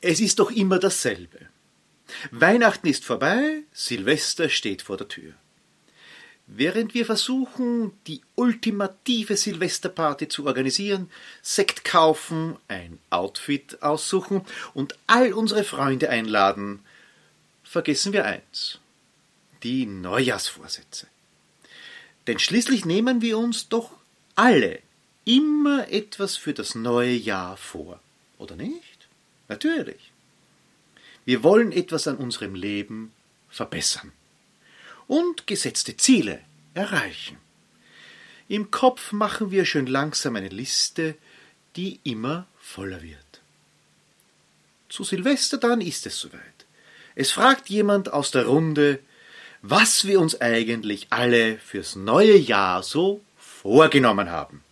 Es 0.00 0.20
ist 0.20 0.38
doch 0.38 0.50
immer 0.50 0.78
dasselbe. 0.78 1.38
Weihnachten 2.30 2.88
ist 2.88 3.04
vorbei, 3.04 3.62
Silvester 3.72 4.48
steht 4.48 4.82
vor 4.82 4.96
der 4.96 5.08
Tür. 5.08 5.34
Während 6.46 6.94
wir 6.94 7.06
versuchen, 7.06 7.92
die 8.08 8.22
ultimative 8.34 9.36
Silvesterparty 9.36 10.26
zu 10.26 10.46
organisieren, 10.46 11.08
Sekt 11.42 11.84
kaufen, 11.84 12.56
ein 12.66 12.98
Outfit 13.10 13.82
aussuchen 13.82 14.44
und 14.74 14.98
all 15.06 15.32
unsere 15.32 15.62
Freunde 15.62 16.10
einladen, 16.10 16.80
vergessen 17.62 18.12
wir 18.12 18.24
eins 18.24 18.80
die 19.62 19.86
Neujahrsvorsätze. 19.86 21.06
Denn 22.26 22.38
schließlich 22.38 22.84
nehmen 22.84 23.20
wir 23.22 23.38
uns 23.38 23.68
doch 23.68 23.90
alle 24.34 24.80
immer 25.24 25.88
etwas 25.90 26.36
für 26.36 26.54
das 26.54 26.74
neue 26.74 27.12
Jahr 27.12 27.56
vor, 27.56 28.00
oder 28.38 28.56
nicht? 28.56 28.89
Natürlich. 29.50 30.12
Wir 31.24 31.42
wollen 31.42 31.72
etwas 31.72 32.06
an 32.06 32.16
unserem 32.16 32.54
Leben 32.54 33.12
verbessern 33.50 34.12
und 35.08 35.48
gesetzte 35.48 35.96
Ziele 35.96 36.40
erreichen. 36.72 37.36
Im 38.48 38.70
Kopf 38.70 39.10
machen 39.10 39.50
wir 39.50 39.64
schön 39.64 39.86
langsam 39.86 40.36
eine 40.36 40.48
Liste, 40.48 41.16
die 41.74 41.98
immer 42.04 42.46
voller 42.60 43.02
wird. 43.02 43.40
Zu 44.88 45.02
Silvester 45.02 45.58
dann 45.58 45.80
ist 45.80 46.06
es 46.06 46.20
soweit. 46.20 46.40
Es 47.16 47.32
fragt 47.32 47.68
jemand 47.68 48.12
aus 48.12 48.30
der 48.30 48.46
Runde, 48.46 49.00
was 49.62 50.06
wir 50.06 50.20
uns 50.20 50.40
eigentlich 50.40 51.08
alle 51.10 51.58
fürs 51.58 51.96
neue 51.96 52.36
Jahr 52.36 52.84
so 52.84 53.20
vorgenommen 53.36 54.30
haben. 54.30 54.62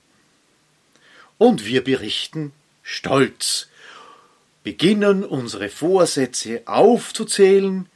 Und 1.37 1.65
wir 1.65 1.83
berichten 1.83 2.53
stolz, 2.85 3.69
beginnen 4.69 5.25
unsere 5.25 5.71
Vorsätze 5.71 6.61
aufzuzählen, 6.67 7.89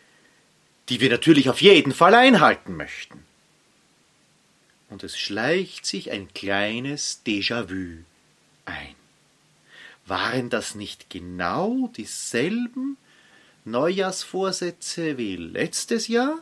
die 0.88 1.02
wir 1.02 1.10
natürlich 1.10 1.50
auf 1.50 1.60
jeden 1.60 1.92
Fall 1.92 2.14
einhalten 2.14 2.78
möchten. 2.78 3.22
Und 4.88 5.04
es 5.04 5.18
schleicht 5.18 5.84
sich 5.84 6.10
ein 6.10 6.32
kleines 6.32 7.20
Déjà-vu 7.26 7.98
ein. 8.64 8.94
Waren 10.06 10.48
das 10.48 10.74
nicht 10.74 11.10
genau 11.10 11.90
dieselben 11.94 12.96
Neujahrsvorsätze 13.66 15.18
wie 15.18 15.36
letztes 15.36 16.08
Jahr? 16.08 16.38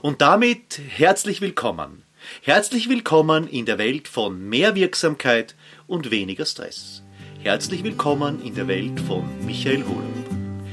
Und 0.00 0.22
damit 0.22 0.80
herzlich 0.88 1.42
willkommen. 1.42 2.04
Herzlich 2.40 2.88
willkommen 2.88 3.46
in 3.46 3.66
der 3.66 3.76
Welt 3.76 4.08
von 4.08 4.48
mehr 4.48 4.74
Wirksamkeit 4.74 5.54
und 5.86 6.10
weniger 6.10 6.46
Stress. 6.46 7.02
Herzlich 7.42 7.82
willkommen 7.82 8.42
in 8.44 8.54
der 8.54 8.68
Welt 8.68 9.00
von 9.00 9.24
Michael 9.46 9.82
Holub. 9.86 10.28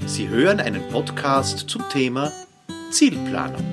Sie 0.06 0.28
hören 0.28 0.60
einen 0.60 0.86
Podcast 0.90 1.70
zum 1.70 1.82
Thema 1.88 2.30
Zielplanung. 2.92 3.64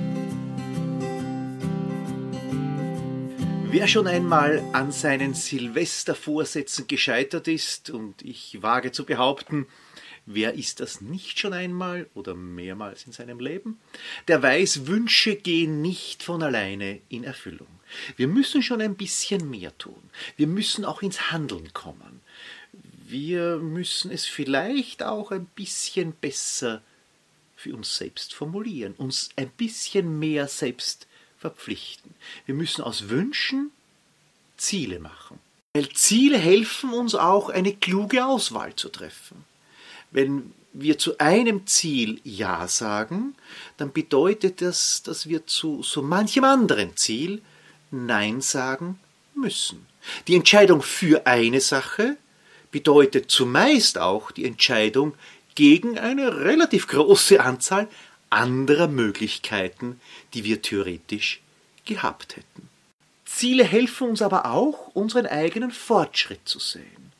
Wer 3.69 3.89
schon 3.89 4.07
einmal 4.07 4.63
an 4.71 4.93
seinen 4.93 5.33
Silvestervorsätzen 5.33 6.87
gescheitert 6.87 7.49
ist, 7.49 7.89
und 7.89 8.21
ich 8.21 8.61
wage 8.61 8.93
zu 8.93 9.03
behaupten, 9.03 9.67
Wer 10.27 10.55
ist 10.55 10.79
das 10.79 11.01
nicht 11.01 11.37
schon 11.37 11.53
einmal 11.53 12.07
oder 12.15 12.33
mehrmals 12.33 13.05
in 13.05 13.11
seinem 13.11 13.39
Leben? 13.39 13.79
Der 14.27 14.41
weiß, 14.41 14.87
Wünsche 14.87 15.35
gehen 15.35 15.83
nicht 15.83 16.23
von 16.23 16.41
alleine 16.41 16.99
in 17.09 17.23
Erfüllung. 17.23 17.67
Wir 18.15 18.27
müssen 18.27 18.63
schon 18.63 18.81
ein 18.81 18.95
bisschen 18.95 19.47
mehr 19.51 19.77
tun. 19.77 20.09
Wir 20.35 20.47
müssen 20.47 20.83
auch 20.83 21.03
ins 21.03 21.31
Handeln 21.31 21.73
kommen. 21.73 22.21
Wir 23.07 23.57
müssen 23.57 24.09
es 24.09 24.25
vielleicht 24.25 25.03
auch 25.03 25.31
ein 25.31 25.45
bisschen 25.45 26.13
besser 26.13 26.81
für 27.55 27.75
uns 27.75 27.97
selbst 27.97 28.33
formulieren, 28.33 28.93
uns 28.97 29.29
ein 29.35 29.49
bisschen 29.49 30.17
mehr 30.17 30.47
selbst 30.47 31.05
verpflichten. 31.37 32.15
Wir 32.47 32.55
müssen 32.55 32.81
aus 32.81 33.09
Wünschen 33.09 33.71
Ziele 34.57 34.99
machen. 34.99 35.39
Weil 35.73 35.89
Ziele 35.89 36.37
helfen 36.39 36.93
uns 36.93 37.13
auch, 37.13 37.49
eine 37.49 37.75
kluge 37.75 38.25
Auswahl 38.25 38.75
zu 38.75 38.89
treffen. 38.89 39.43
Wenn 40.09 40.53
wir 40.73 40.97
zu 40.97 41.19
einem 41.19 41.67
Ziel 41.67 42.19
Ja 42.23 42.67
sagen, 42.67 43.35
dann 43.77 43.93
bedeutet 43.93 44.61
das, 44.61 45.03
dass 45.03 45.29
wir 45.29 45.45
zu 45.45 45.83
so 45.83 46.01
manchem 46.01 46.43
anderen 46.43 46.97
Ziel 46.97 47.43
Nein 47.91 48.41
sagen 48.41 48.99
müssen. 49.35 49.85
Die 50.27 50.35
Entscheidung 50.35 50.81
für 50.81 51.27
eine 51.27 51.61
Sache 51.61 52.17
bedeutet 52.75 53.31
zumeist 53.31 53.97
auch 53.97 54.31
die 54.31 54.45
Entscheidung 54.45 55.13
gegen 55.55 55.97
eine 55.97 56.41
relativ 56.41 56.87
große 56.87 57.39
Anzahl 57.39 57.87
anderer 58.29 58.87
Möglichkeiten, 58.87 59.99
die 60.33 60.43
wir 60.43 60.61
theoretisch 60.61 61.41
gehabt 61.85 62.35
hätten. 62.35 62.69
Ziele 63.25 63.63
helfen 63.63 64.09
uns 64.09 64.21
aber 64.21 64.45
auch, 64.45 64.87
unseren 64.93 65.25
eigenen 65.25 65.71
Fortschritt 65.71 66.41
zu 66.45 66.59
sehen. 66.59 67.11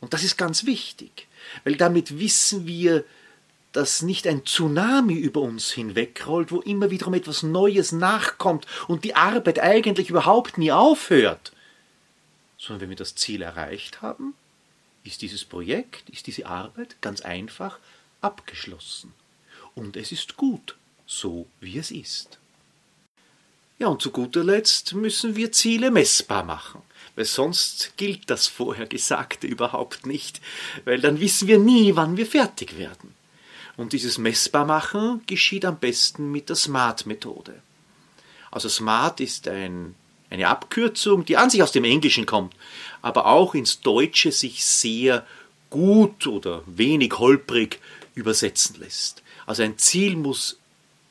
Und 0.00 0.12
das 0.12 0.22
ist 0.22 0.36
ganz 0.36 0.66
wichtig 0.66 1.28
weil 1.62 1.76
damit 1.76 2.18
wissen 2.18 2.66
wir, 2.66 3.04
dass 3.72 4.02
nicht 4.02 4.26
ein 4.26 4.44
Tsunami 4.44 5.14
über 5.14 5.40
uns 5.40 5.70
hinwegrollt, 5.72 6.52
wo 6.52 6.60
immer 6.60 6.90
wiederum 6.90 7.14
etwas 7.14 7.42
Neues 7.42 7.92
nachkommt 7.92 8.66
und 8.86 9.04
die 9.04 9.16
Arbeit 9.16 9.58
eigentlich 9.58 10.10
überhaupt 10.10 10.58
nie 10.58 10.70
aufhört, 10.70 11.52
sondern 12.56 12.82
wenn 12.82 12.90
wir 12.90 12.96
das 12.96 13.16
Ziel 13.16 13.42
erreicht 13.42 14.00
haben, 14.00 14.34
ist 15.04 15.22
dieses 15.22 15.44
Projekt, 15.44 16.10
ist 16.10 16.26
diese 16.26 16.46
Arbeit 16.46 17.00
ganz 17.00 17.20
einfach 17.20 17.78
abgeschlossen. 18.20 19.12
Und 19.74 19.96
es 19.96 20.12
ist 20.12 20.36
gut, 20.36 20.76
so 21.06 21.46
wie 21.60 21.78
es 21.78 21.90
ist. 21.90 22.38
Ja, 23.78 23.88
und 23.88 24.02
zu 24.02 24.10
guter 24.10 24.44
Letzt 24.44 24.94
müssen 24.94 25.36
wir 25.36 25.52
Ziele 25.52 25.90
messbar 25.90 26.44
machen 26.44 26.82
weil 27.16 27.24
sonst 27.24 27.96
gilt 27.96 28.28
das 28.30 28.46
vorher 28.46 28.86
Gesagte 28.86 29.46
überhaupt 29.46 30.06
nicht, 30.06 30.40
weil 30.84 31.00
dann 31.00 31.20
wissen 31.20 31.48
wir 31.48 31.58
nie, 31.58 31.94
wann 31.96 32.16
wir 32.16 32.26
fertig 32.26 32.76
werden. 32.78 33.14
Und 33.76 33.92
dieses 33.92 34.18
Messbarmachen 34.18 35.22
geschieht 35.26 35.64
am 35.64 35.78
besten 35.78 36.30
mit 36.30 36.48
der 36.48 36.56
SMART-Methode. 36.56 37.60
Also 38.50 38.68
SMART 38.68 39.20
ist 39.20 39.48
ein, 39.48 39.94
eine 40.30 40.48
Abkürzung, 40.48 41.24
die 41.24 41.36
an 41.36 41.50
sich 41.50 41.62
aus 41.62 41.72
dem 41.72 41.84
Englischen 41.84 42.26
kommt, 42.26 42.54
aber 43.02 43.26
auch 43.26 43.54
ins 43.54 43.80
Deutsche 43.80 44.32
sich 44.32 44.64
sehr 44.64 45.26
gut 45.70 46.26
oder 46.26 46.62
wenig 46.66 47.18
holprig 47.18 47.80
übersetzen 48.14 48.78
lässt. 48.80 49.22
Also 49.46 49.62
ein 49.62 49.78
Ziel 49.78 50.16
muss 50.16 50.58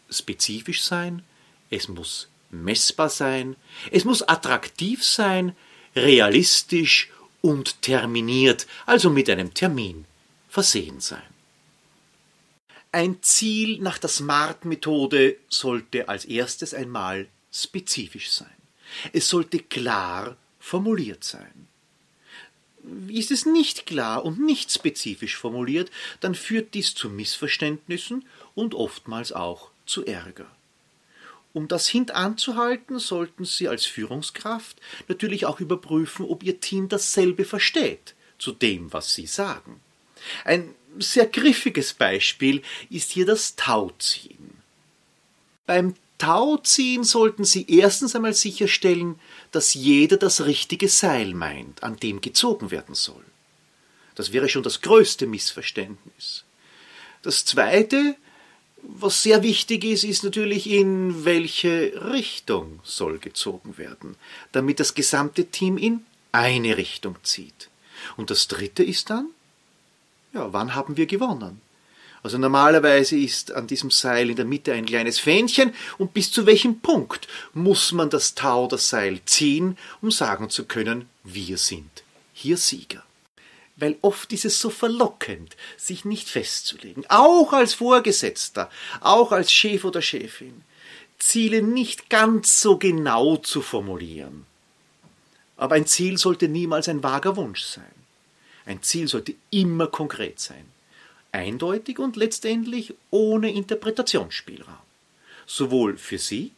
spezifisch 0.09 0.83
sein, 0.83 1.23
es 1.69 1.87
muss 1.87 2.29
messbar 2.49 3.09
sein, 3.09 3.55
es 3.91 4.05
muss 4.05 4.21
attraktiv 4.21 5.03
sein, 5.03 5.55
realistisch 5.95 7.11
und 7.41 7.81
terminiert, 7.81 8.67
also 8.85 9.09
mit 9.09 9.29
einem 9.29 9.53
Termin 9.53 10.05
versehen 10.49 10.99
sein. 10.99 11.21
Ein 12.91 13.23
Ziel 13.23 13.79
nach 13.79 13.97
der 13.97 14.09
SMART-Methode 14.09 15.37
sollte 15.49 16.07
als 16.09 16.25
erstes 16.25 16.73
einmal 16.73 17.27
spezifisch 17.51 18.29
sein. 18.29 18.62
Es 19.11 19.29
sollte 19.29 19.59
klar 19.59 20.37
formuliert 20.59 21.23
sein. 21.23 21.67
Ist 23.07 23.31
es 23.31 23.45
nicht 23.45 23.85
klar 23.85 24.25
und 24.25 24.39
nicht 24.39 24.71
spezifisch 24.71 25.37
formuliert, 25.37 25.89
dann 26.19 26.35
führt 26.35 26.73
dies 26.73 26.95
zu 26.95 27.09
Missverständnissen 27.09 28.25
und 28.55 28.75
oftmals 28.75 29.31
auch 29.31 29.69
zu 29.85 30.05
Ärger. 30.05 30.49
Um 31.53 31.67
das 31.67 31.87
hintanzuhalten, 31.87 32.99
sollten 32.99 33.45
Sie 33.45 33.67
als 33.67 33.85
Führungskraft 33.85 34.81
natürlich 35.07 35.45
auch 35.45 35.59
überprüfen, 35.59 36.25
ob 36.25 36.43
Ihr 36.43 36.59
Team 36.59 36.89
dasselbe 36.89 37.45
versteht 37.45 38.15
zu 38.39 38.51
dem, 38.51 38.91
was 38.91 39.13
Sie 39.13 39.27
sagen. 39.27 39.79
Ein 40.43 40.73
sehr 40.97 41.27
griffiges 41.27 41.93
Beispiel 41.93 42.63
ist 42.89 43.11
hier 43.11 43.25
das 43.25 43.55
Tauziehen. 43.55 44.57
Beim 45.65 45.95
Tauziehen 46.23 47.03
sollten 47.03 47.43
Sie 47.43 47.65
erstens 47.67 48.15
einmal 48.15 48.33
sicherstellen, 48.33 49.19
dass 49.51 49.73
jeder 49.73 50.15
das 50.15 50.45
richtige 50.45 50.87
Seil 50.87 51.33
meint, 51.33 51.83
an 51.83 51.97
dem 51.97 52.21
gezogen 52.21 52.71
werden 52.71 52.95
soll. 52.95 53.25
Das 54.15 54.31
wäre 54.31 54.47
schon 54.47 54.63
das 54.63 54.79
größte 54.79 55.27
Missverständnis. 55.27 56.45
Das 57.23 57.43
zweite, 57.43 58.15
was 58.83 59.21
sehr 59.21 59.43
wichtig 59.43 59.83
ist, 59.83 60.05
ist 60.05 60.23
natürlich, 60.23 60.69
in 60.69 61.25
welche 61.25 61.91
Richtung 62.13 62.79
soll 62.83 63.19
gezogen 63.19 63.77
werden, 63.77 64.15
damit 64.53 64.79
das 64.79 64.93
gesamte 64.93 65.47
Team 65.47 65.77
in 65.77 66.05
eine 66.31 66.77
Richtung 66.77 67.17
zieht. 67.23 67.67
Und 68.15 68.29
das 68.29 68.47
dritte 68.47 68.81
ist 68.81 69.09
dann, 69.09 69.27
ja, 70.31 70.53
wann 70.53 70.73
haben 70.73 70.95
wir 70.95 71.05
gewonnen? 71.05 71.59
Also 72.23 72.37
normalerweise 72.37 73.17
ist 73.17 73.51
an 73.51 73.67
diesem 73.67 73.91
Seil 73.91 74.29
in 74.29 74.37
der 74.37 74.45
Mitte 74.45 74.71
ein 74.71 74.85
kleines 74.85 75.19
Fähnchen 75.19 75.73
und 75.97 76.13
bis 76.13 76.31
zu 76.31 76.45
welchem 76.45 76.79
Punkt 76.79 77.27
muss 77.53 77.91
man 77.91 78.09
das 78.09 78.33
Tau, 78.33 78.67
das 78.67 78.87
Seil 78.87 79.19
ziehen, 79.25 79.77
um 80.01 80.09
sagen 80.09 80.49
zu 80.49 80.63
können, 80.63 81.09
wir 81.25 81.57
sind 81.57 82.03
hier 82.33 82.55
Sieger. 82.57 83.03
weil 83.75 83.97
oft 84.01 84.31
ist 84.33 84.45
es 84.45 84.59
so 84.59 84.69
verlockend, 84.69 85.55
sich 85.77 86.05
nicht 86.05 86.29
festzulegen, 86.29 87.05
auch 87.09 87.53
als 87.53 87.73
Vorgesetzter, 87.73 88.69
auch 89.01 89.31
als 89.31 89.51
Chef 89.51 89.83
oder 89.83 90.01
Chefin, 90.01 90.63
Ziele 91.17 91.61
nicht 91.61 92.09
ganz 92.09 92.61
so 92.61 92.77
genau 92.77 93.37
zu 93.37 93.61
formulieren. 93.61 94.45
Aber 95.57 95.75
ein 95.75 95.87
Ziel 95.87 96.17
sollte 96.17 96.47
niemals 96.47 96.87
ein 96.87 97.03
vager 97.03 97.35
Wunsch 97.35 97.61
sein. 97.63 97.85
Ein 98.65 98.81
Ziel 98.83 99.07
sollte 99.07 99.35
immer 99.49 99.87
konkret 99.87 100.39
sein, 100.39 100.65
eindeutig 101.33 101.99
und 101.99 102.15
letztendlich 102.15 102.93
ohne 103.09 103.51
Interpretationsspielraum, 103.51 104.77
sowohl 105.45 105.97
für 105.97 106.17
Sie 106.17 106.51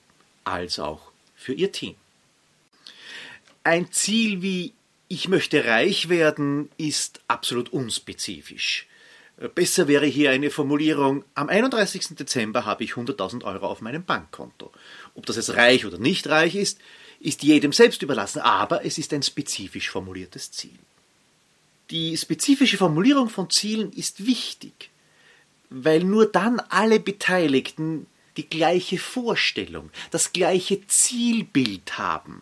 als 0.43 0.77
auch 0.79 1.11
für 1.35 1.53
Ihr 1.53 1.71
Team. 1.71 1.95
Ein 3.63 3.91
Ziel 3.91 4.43
wie 4.43 4.73
ich 5.07 5.27
möchte 5.27 5.65
reich 5.65 6.09
werden 6.09 6.69
ist 6.77 7.21
absolut 7.27 7.71
unspezifisch. 7.71 8.87
Besser 9.53 9.87
wäre 9.87 10.05
hier 10.05 10.31
eine 10.31 10.49
Formulierung, 10.49 11.25
am 11.35 11.49
31. 11.49 12.15
Dezember 12.15 12.65
habe 12.65 12.83
ich 12.83 12.93
100.000 12.93 13.43
Euro 13.43 13.67
auf 13.67 13.81
meinem 13.81 14.03
Bankkonto. 14.03 14.71
Ob 15.13 15.25
das 15.25 15.35
jetzt 15.35 15.55
reich 15.55 15.85
oder 15.85 15.97
nicht 15.97 16.27
reich 16.27 16.55
ist, 16.55 16.79
ist 17.19 17.43
jedem 17.43 17.73
selbst 17.73 18.01
überlassen, 18.01 18.39
aber 18.39 18.85
es 18.85 18.97
ist 18.97 19.13
ein 19.13 19.23
spezifisch 19.23 19.89
formuliertes 19.89 20.51
Ziel. 20.51 20.77
Die 21.91 22.17
spezifische 22.17 22.77
Formulierung 22.77 23.29
von 23.29 23.49
Zielen 23.49 23.91
ist 23.93 24.25
wichtig, 24.25 24.89
weil 25.69 26.03
nur 26.03 26.25
dann 26.25 26.59
alle 26.69 26.99
Beteiligten 26.99 28.07
die 28.37 28.47
gleiche 28.47 28.97
Vorstellung, 28.97 29.91
das 30.11 30.33
gleiche 30.33 30.85
Zielbild 30.87 31.97
haben, 31.97 32.41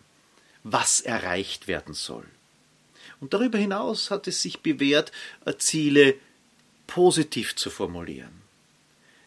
was 0.62 1.00
erreicht 1.00 1.68
werden 1.68 1.94
soll. 1.94 2.26
Und 3.20 3.32
darüber 3.32 3.58
hinaus 3.58 4.10
hat 4.10 4.26
es 4.26 4.42
sich 4.42 4.60
bewährt, 4.60 5.12
äh, 5.44 5.54
Ziele 5.56 6.16
positiv 6.86 7.54
zu 7.54 7.70
formulieren. 7.70 8.42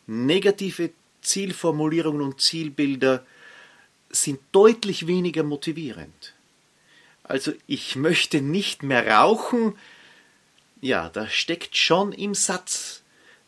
Negative 0.07 0.91
Zielformulierungen 1.21 2.21
und 2.21 2.41
Zielbilder 2.41 3.25
sind 4.09 4.39
deutlich 4.51 5.07
weniger 5.07 5.43
motivierend. 5.43 6.33
Also 7.23 7.53
ich 7.67 7.95
möchte 7.95 8.41
nicht 8.41 8.83
mehr 8.83 9.07
rauchen, 9.07 9.75
ja, 10.81 11.09
da 11.09 11.27
steckt 11.27 11.75
schon 11.75 12.12
im 12.12 12.33
Satz 12.33 13.03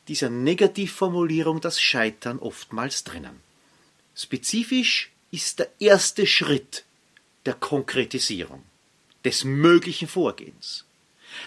dieser 0.07 0.29
Negativformulierung 0.29 1.61
das 1.61 1.79
Scheitern 1.79 2.39
oftmals 2.39 3.03
drinnen. 3.03 3.39
Spezifisch 4.15 5.11
ist 5.31 5.59
der 5.59 5.69
erste 5.79 6.25
Schritt 6.25 6.83
der 7.45 7.53
Konkretisierung 7.53 8.63
des 9.23 9.43
möglichen 9.43 10.07
Vorgehens. 10.07 10.85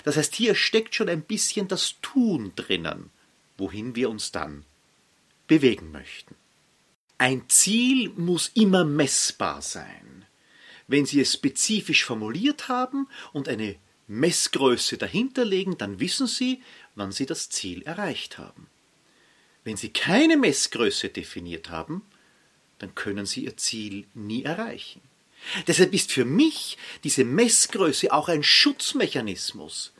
Das 0.05 0.17
heißt, 0.17 0.35
hier 0.35 0.55
steckt 0.55 0.95
schon 0.95 1.09
ein 1.09 1.23
bisschen 1.23 1.69
das 1.69 1.97
Tun 2.03 2.53
drinnen, 2.55 3.11
wohin 3.59 3.97
wir 3.97 4.11
uns 4.11 4.31
dann 4.31 4.65
bewegen 5.49 5.91
möchten. 5.91 6.35
Ein 7.19 7.49
Ziel 7.49 8.11
muss 8.11 8.51
immer 8.55 8.85
messbar 8.85 9.61
sein. 9.63 10.25
Wenn 10.87 11.07
Sie 11.07 11.21
es 11.21 11.35
spezifisch 11.35 12.05
formuliert 12.05 12.69
haben 12.69 13.09
und 13.33 13.49
eine 13.49 13.77
Messgröße 14.13 14.99
dahinterlegen, 14.99 15.79
dann 15.79 16.01
wissen 16.01 16.27
Sie, 16.27 16.63
wann 16.95 17.13
Sie 17.13 17.27
das 17.27 17.49
Ziel 17.49 17.83
erreicht 17.83 18.39
haben. 18.39 18.69
Wenn 19.65 19.77
Sie 19.77 19.91
keine 19.91 20.37
Messgröße 20.37 21.09
definiert 21.09 21.71
haben, 21.71 22.03
dann 22.79 22.95
können 22.95 23.27
Sie 23.27 23.45
Ihr 23.45 23.57
Ziel 23.57 24.07
nie 24.15 24.43
erreichen. 24.43 25.01
Deshalb 25.67 25.93
ist 25.93 26.13
für 26.13 26.25
mich 26.25 26.77
diese 27.05 27.25
Messgröße 27.25 28.13
auch 28.13 28.29
ein 28.29 28.43
Schutzmechanismus. 28.43 29.93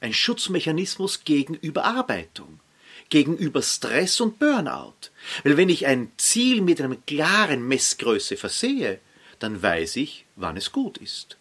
Ein 0.00 0.14
Schutzmechanismus 0.14 1.24
gegen 1.24 1.54
Überarbeitung, 1.54 2.60
gegenüber 3.08 3.62
Stress 3.62 4.20
und 4.20 4.38
Burnout. 4.38 5.10
Weil 5.44 5.56
wenn 5.56 5.68
ich 5.68 5.86
ein 5.86 6.12
Ziel 6.16 6.60
mit 6.60 6.80
einer 6.80 6.96
klaren 6.96 7.66
Messgröße 7.66 8.36
versehe, 8.36 9.00
dann 9.38 9.62
weiß 9.62 9.96
ich, 9.96 10.24
wann 10.36 10.56
es 10.56 10.72
gut 10.72 10.98
ist. 10.98 11.36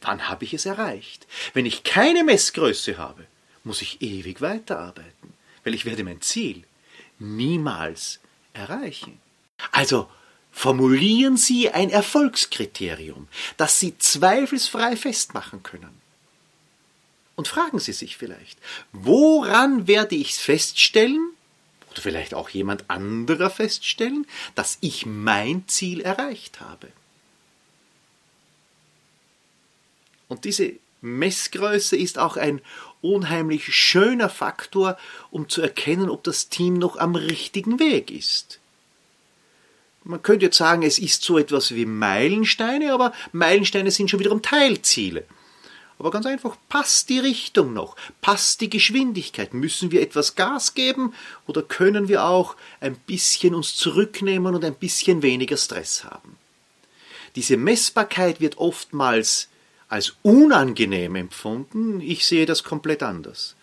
Wann 0.00 0.28
habe 0.28 0.44
ich 0.44 0.54
es 0.54 0.66
erreicht? 0.66 1.26
Wenn 1.54 1.66
ich 1.66 1.84
keine 1.84 2.24
Messgröße 2.24 2.98
habe, 2.98 3.26
muss 3.64 3.82
ich 3.82 4.00
ewig 4.00 4.40
weiterarbeiten, 4.40 5.34
weil 5.64 5.74
ich 5.74 5.84
werde 5.84 6.04
mein 6.04 6.20
Ziel 6.20 6.64
niemals 7.18 8.20
erreichen. 8.52 9.20
Also 9.72 10.08
Formulieren 10.58 11.36
Sie 11.36 11.70
ein 11.70 11.88
Erfolgskriterium, 11.88 13.28
das 13.56 13.78
Sie 13.78 13.96
zweifelsfrei 13.96 14.96
festmachen 14.96 15.62
können. 15.62 16.00
Und 17.36 17.46
fragen 17.46 17.78
Sie 17.78 17.92
sich 17.92 18.16
vielleicht, 18.16 18.58
woran 18.90 19.86
werde 19.86 20.16
ich 20.16 20.34
feststellen, 20.34 21.30
oder 21.92 22.02
vielleicht 22.02 22.34
auch 22.34 22.48
jemand 22.48 22.90
anderer 22.90 23.50
feststellen, 23.50 24.26
dass 24.56 24.78
ich 24.80 25.06
mein 25.06 25.68
Ziel 25.68 26.00
erreicht 26.00 26.60
habe? 26.60 26.88
Und 30.28 30.44
diese 30.44 30.72
Messgröße 31.00 31.96
ist 31.96 32.18
auch 32.18 32.36
ein 32.36 32.60
unheimlich 33.00 33.74
schöner 33.74 34.28
Faktor, 34.28 34.98
um 35.30 35.48
zu 35.48 35.62
erkennen, 35.62 36.10
ob 36.10 36.24
das 36.24 36.48
Team 36.48 36.74
noch 36.74 36.96
am 36.96 37.14
richtigen 37.14 37.78
Weg 37.78 38.10
ist. 38.10 38.58
Man 40.04 40.22
könnte 40.22 40.46
jetzt 40.46 40.56
sagen, 40.56 40.82
es 40.82 40.98
ist 40.98 41.22
so 41.22 41.38
etwas 41.38 41.74
wie 41.74 41.84
Meilensteine, 41.84 42.92
aber 42.92 43.12
Meilensteine 43.32 43.90
sind 43.90 44.10
schon 44.10 44.20
wiederum 44.20 44.42
Teilziele. 44.42 45.24
Aber 45.98 46.10
ganz 46.10 46.26
einfach, 46.26 46.56
passt 46.68 47.08
die 47.08 47.18
Richtung 47.18 47.72
noch? 47.72 47.96
Passt 48.20 48.60
die 48.60 48.70
Geschwindigkeit? 48.70 49.52
Müssen 49.52 49.90
wir 49.90 50.00
etwas 50.00 50.36
Gas 50.36 50.74
geben 50.74 51.12
oder 51.46 51.62
können 51.62 52.08
wir 52.08 52.24
auch 52.24 52.56
ein 52.80 52.94
bisschen 52.94 53.54
uns 53.54 53.74
zurücknehmen 53.76 54.54
und 54.54 54.64
ein 54.64 54.76
bisschen 54.76 55.22
weniger 55.22 55.56
Stress 55.56 56.04
haben? 56.04 56.36
Diese 57.34 57.56
Messbarkeit 57.56 58.40
wird 58.40 58.58
oftmals 58.58 59.48
als 59.88 60.16
unangenehm 60.22 61.16
empfunden. 61.16 62.00
Ich 62.00 62.26
sehe 62.26 62.46
das 62.46 62.62
komplett 62.62 63.02
anders. 63.02 63.56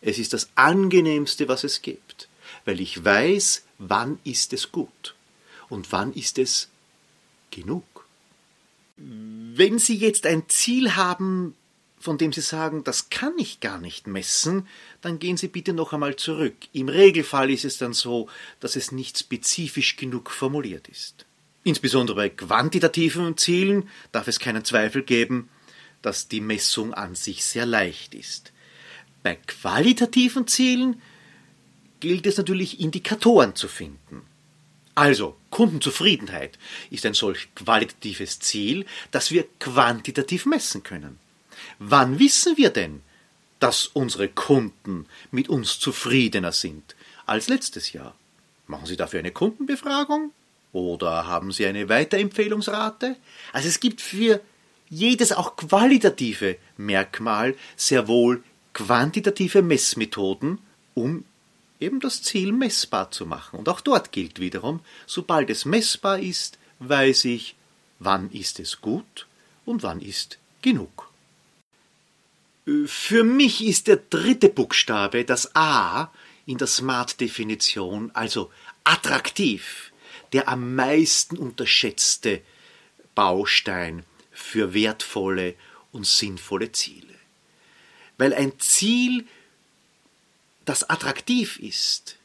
Es 0.00 0.18
ist 0.18 0.32
das 0.32 0.50
angenehmste, 0.54 1.48
was 1.48 1.64
es 1.64 1.82
gibt, 1.82 2.28
weil 2.64 2.80
ich 2.80 3.04
weiß, 3.04 3.64
wann 3.78 4.18
ist 4.24 4.52
es 4.52 4.72
gut 4.72 5.14
und 5.68 5.92
wann 5.92 6.12
ist 6.12 6.38
es 6.38 6.68
genug? 7.50 7.84
Wenn 8.96 9.78
Sie 9.78 9.96
jetzt 9.96 10.26
ein 10.26 10.48
Ziel 10.48 10.96
haben, 10.96 11.54
von 11.98 12.18
dem 12.18 12.32
Sie 12.32 12.40
sagen, 12.40 12.84
das 12.84 13.10
kann 13.10 13.34
ich 13.36 13.60
gar 13.60 13.78
nicht 13.78 14.06
messen, 14.06 14.66
dann 15.02 15.18
gehen 15.18 15.36
Sie 15.36 15.48
bitte 15.48 15.72
noch 15.72 15.92
einmal 15.92 16.16
zurück. 16.16 16.54
Im 16.72 16.88
Regelfall 16.88 17.50
ist 17.50 17.64
es 17.64 17.78
dann 17.78 17.92
so, 17.92 18.28
dass 18.60 18.76
es 18.76 18.92
nicht 18.92 19.18
spezifisch 19.18 19.96
genug 19.96 20.30
formuliert 20.30 20.88
ist. 20.88 21.26
Insbesondere 21.64 22.16
bei 22.16 22.28
quantitativen 22.28 23.36
Zielen 23.36 23.88
darf 24.12 24.28
es 24.28 24.38
keinen 24.38 24.64
Zweifel 24.64 25.02
geben, 25.02 25.48
dass 26.02 26.28
die 26.28 26.40
Messung 26.40 26.94
an 26.94 27.14
sich 27.14 27.44
sehr 27.44 27.66
leicht 27.66 28.14
ist. 28.14 28.52
Bei 29.22 29.36
qualitativen 29.46 30.46
Zielen 30.46 31.02
gilt 32.00 32.26
es 32.26 32.36
natürlich, 32.36 32.80
Indikatoren 32.80 33.54
zu 33.54 33.68
finden. 33.68 34.22
Also, 34.94 35.36
Kundenzufriedenheit 35.50 36.58
ist 36.90 37.04
ein 37.04 37.14
solch 37.14 37.54
qualitatives 37.54 38.38
Ziel, 38.38 38.86
das 39.10 39.30
wir 39.30 39.44
quantitativ 39.58 40.46
messen 40.46 40.82
können. 40.82 41.18
Wann 41.78 42.18
wissen 42.18 42.56
wir 42.56 42.70
denn, 42.70 43.02
dass 43.58 43.86
unsere 43.86 44.28
Kunden 44.28 45.06
mit 45.30 45.48
uns 45.48 45.78
zufriedener 45.78 46.52
sind 46.52 46.96
als 47.26 47.48
letztes 47.48 47.92
Jahr? 47.92 48.14
Machen 48.66 48.86
Sie 48.86 48.96
dafür 48.96 49.20
eine 49.20 49.32
Kundenbefragung? 49.32 50.32
Oder 50.72 51.26
haben 51.26 51.52
Sie 51.52 51.66
eine 51.66 51.88
Weiterempfehlungsrate? 51.88 53.16
Also 53.52 53.68
es 53.68 53.80
gibt 53.80 54.00
für 54.00 54.40
jedes 54.88 55.32
auch 55.32 55.56
qualitative 55.56 56.56
Merkmal 56.76 57.54
sehr 57.76 58.08
wohl 58.08 58.42
quantitative 58.72 59.62
Messmethoden, 59.62 60.58
um 60.94 61.24
eben 61.80 62.00
das 62.00 62.22
Ziel 62.22 62.52
messbar 62.52 63.10
zu 63.10 63.26
machen. 63.26 63.58
Und 63.58 63.68
auch 63.68 63.80
dort 63.80 64.12
gilt 64.12 64.40
wiederum, 64.40 64.80
sobald 65.06 65.50
es 65.50 65.64
messbar 65.64 66.18
ist, 66.18 66.58
weiß 66.78 67.24
ich, 67.26 67.54
wann 67.98 68.30
ist 68.30 68.60
es 68.60 68.80
gut 68.80 69.26
und 69.64 69.82
wann 69.82 70.00
ist 70.00 70.38
genug. 70.62 71.10
Für 72.86 73.24
mich 73.24 73.64
ist 73.64 73.86
der 73.86 73.96
dritte 73.96 74.48
Buchstabe, 74.48 75.24
das 75.24 75.54
A, 75.54 76.10
in 76.46 76.58
der 76.58 76.66
Smart-Definition, 76.66 78.10
also 78.12 78.50
attraktiv, 78.84 79.92
der 80.32 80.48
am 80.48 80.74
meisten 80.74 81.36
unterschätzte 81.36 82.42
Baustein 83.14 84.04
für 84.36 84.74
wertvolle 84.74 85.54
und 85.92 86.06
sinnvolle 86.06 86.70
Ziele. 86.72 87.14
Weil 88.18 88.34
ein 88.34 88.58
Ziel 88.58 89.26
das 90.64 90.88
attraktiv 90.88 91.58
ist, 91.58 92.16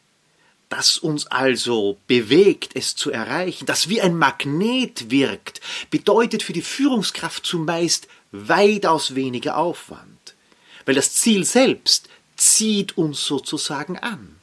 das 0.70 0.98
uns 0.98 1.28
also 1.28 1.98
bewegt, 2.08 2.76
es 2.76 2.96
zu 2.96 3.12
erreichen, 3.12 3.66
das 3.66 3.90
wie 3.90 4.02
ein 4.02 4.18
Magnet 4.18 5.12
wirkt, 5.12 5.62
bedeutet 5.90 6.44
für 6.44 6.54
die 6.54 6.62
Führungskraft 6.62 7.46
zumeist 7.46 8.08
weitaus 8.32 9.16
weniger 9.16 9.58
Aufwand. 9.58 10.36
weil 10.86 10.96
das 10.96 11.14
Ziel 11.14 11.46
selbst 11.46 12.10
zieht 12.38 12.98
uns 12.98 13.24
sozusagen 13.24 14.00
an. 14.00 14.36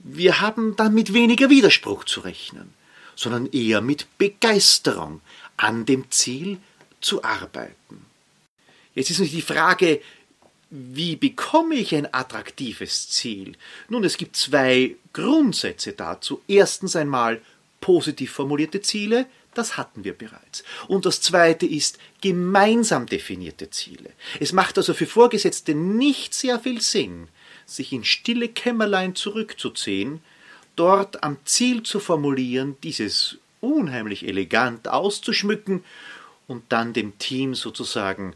Wir 0.00 0.40
haben 0.40 0.74
dann 0.74 0.92
mit 0.94 1.14
weniger 1.14 1.48
Widerspruch 1.48 2.04
zu 2.04 2.20
rechnen, 2.20 2.74
sondern 3.14 3.46
eher 3.46 3.80
mit 3.80 4.18
Begeisterung 4.18 5.20
an 5.56 5.86
dem 5.86 6.10
Ziel 6.10 6.58
zu 7.04 7.22
arbeiten. 7.22 8.06
Jetzt 8.94 9.10
ist 9.10 9.18
natürlich 9.18 9.44
die 9.46 9.52
Frage, 9.52 10.00
wie 10.70 11.16
bekomme 11.16 11.76
ich 11.76 11.94
ein 11.94 12.12
attraktives 12.12 13.08
Ziel? 13.08 13.56
Nun, 13.88 14.04
es 14.04 14.16
gibt 14.16 14.36
zwei 14.36 14.96
Grundsätze 15.12 15.92
dazu. 15.92 16.42
Erstens 16.48 16.96
einmal 16.96 17.40
positiv 17.80 18.32
formulierte 18.32 18.80
Ziele, 18.80 19.26
das 19.52 19.76
hatten 19.76 20.02
wir 20.02 20.14
bereits. 20.14 20.64
Und 20.88 21.06
das 21.06 21.20
zweite 21.20 21.66
ist 21.66 21.98
gemeinsam 22.22 23.06
definierte 23.06 23.70
Ziele. 23.70 24.10
Es 24.40 24.52
macht 24.52 24.78
also 24.78 24.94
für 24.94 25.06
Vorgesetzte 25.06 25.74
nicht 25.74 26.34
sehr 26.34 26.58
viel 26.58 26.80
Sinn, 26.80 27.28
sich 27.66 27.92
in 27.92 28.04
stille 28.04 28.48
Kämmerlein 28.48 29.14
zurückzuziehen, 29.14 30.20
dort 30.76 31.22
am 31.22 31.36
Ziel 31.44 31.82
zu 31.82 32.00
formulieren, 32.00 32.76
dieses 32.82 33.38
unheimlich 33.60 34.26
elegant 34.26 34.88
auszuschmücken 34.88 35.84
und 36.46 36.64
dann 36.70 36.92
dem 36.92 37.18
Team 37.18 37.54
sozusagen 37.54 38.34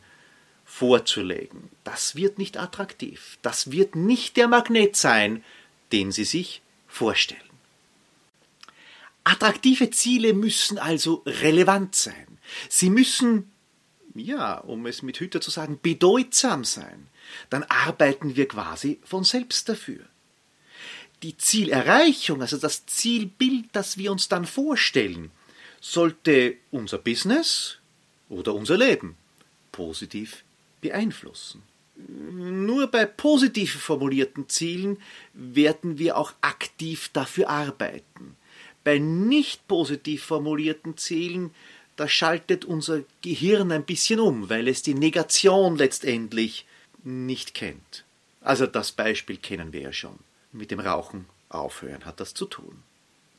vorzulegen. 0.64 1.70
Das 1.84 2.14
wird 2.14 2.38
nicht 2.38 2.58
attraktiv. 2.58 3.38
Das 3.42 3.70
wird 3.72 3.96
nicht 3.96 4.36
der 4.36 4.48
Magnet 4.48 4.96
sein, 4.96 5.42
den 5.92 6.12
Sie 6.12 6.24
sich 6.24 6.62
vorstellen. 6.86 7.40
Attraktive 9.24 9.90
Ziele 9.90 10.32
müssen 10.32 10.78
also 10.78 11.22
relevant 11.26 11.94
sein. 11.94 12.38
Sie 12.68 12.90
müssen, 12.90 13.50
ja, 14.14 14.58
um 14.58 14.86
es 14.86 15.02
mit 15.02 15.20
Hüter 15.20 15.40
zu 15.40 15.50
sagen, 15.50 15.78
bedeutsam 15.82 16.64
sein. 16.64 17.08
Dann 17.50 17.62
arbeiten 17.64 18.36
wir 18.36 18.48
quasi 18.48 19.00
von 19.04 19.24
selbst 19.24 19.68
dafür. 19.68 20.04
Die 21.22 21.36
Zielerreichung, 21.36 22.40
also 22.40 22.56
das 22.56 22.86
Zielbild, 22.86 23.66
das 23.72 23.98
wir 23.98 24.12
uns 24.12 24.28
dann 24.28 24.46
vorstellen, 24.46 25.30
sollte 25.80 26.56
unser 26.70 26.98
Business 26.98 27.78
oder 28.28 28.54
unser 28.54 28.76
Leben 28.76 29.16
positiv 29.72 30.44
beeinflussen. 30.80 31.62
Nur 31.96 32.86
bei 32.86 33.06
positiv 33.06 33.74
formulierten 33.74 34.48
Zielen 34.48 34.98
werden 35.32 35.98
wir 35.98 36.16
auch 36.16 36.32
aktiv 36.40 37.10
dafür 37.12 37.48
arbeiten. 37.48 38.36
Bei 38.84 38.98
nicht 38.98 39.66
positiv 39.66 40.22
formulierten 40.24 40.96
Zielen, 40.96 41.50
da 41.96 42.08
schaltet 42.08 42.64
unser 42.64 43.02
Gehirn 43.22 43.72
ein 43.72 43.84
bisschen 43.84 44.20
um, 44.20 44.48
weil 44.48 44.68
es 44.68 44.82
die 44.82 44.94
Negation 44.94 45.76
letztendlich 45.76 46.66
nicht 47.02 47.54
kennt. 47.54 48.04
Also 48.40 48.66
das 48.66 48.92
Beispiel 48.92 49.36
kennen 49.36 49.72
wir 49.72 49.80
ja 49.80 49.92
schon. 49.92 50.18
Mit 50.52 50.70
dem 50.70 50.80
Rauchen 50.80 51.26
aufhören 51.48 52.04
hat 52.04 52.20
das 52.20 52.34
zu 52.34 52.46
tun. 52.46 52.82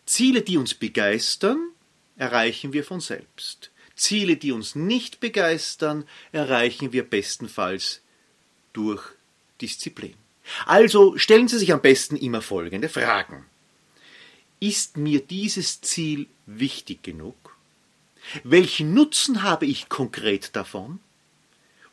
Ziele, 0.05 0.41
die 0.41 0.57
uns 0.57 0.73
begeistern, 0.73 1.69
erreichen 2.17 2.73
wir 2.73 2.83
von 2.83 2.99
selbst. 2.99 3.71
Ziele, 3.99 4.37
die 4.37 4.51
uns 4.51 4.75
nicht 4.75 5.19
begeistern, 5.19 6.05
erreichen 6.31 6.93
wir 6.93 7.03
bestenfalls 7.03 8.01
durch 8.73 9.03
Disziplin. 9.61 10.15
Also 10.65 11.17
stellen 11.17 11.47
Sie 11.47 11.59
sich 11.59 11.73
am 11.73 11.81
besten 11.81 12.15
immer 12.15 12.41
folgende 12.41 12.89
Fragen. 12.89 13.45
Ist 14.59 14.97
mir 14.97 15.21
dieses 15.21 15.81
Ziel 15.81 16.27
wichtig 16.45 17.03
genug? 17.03 17.55
Welchen 18.43 18.93
Nutzen 18.93 19.43
habe 19.43 19.65
ich 19.65 19.89
konkret 19.89 20.55
davon? 20.55 20.99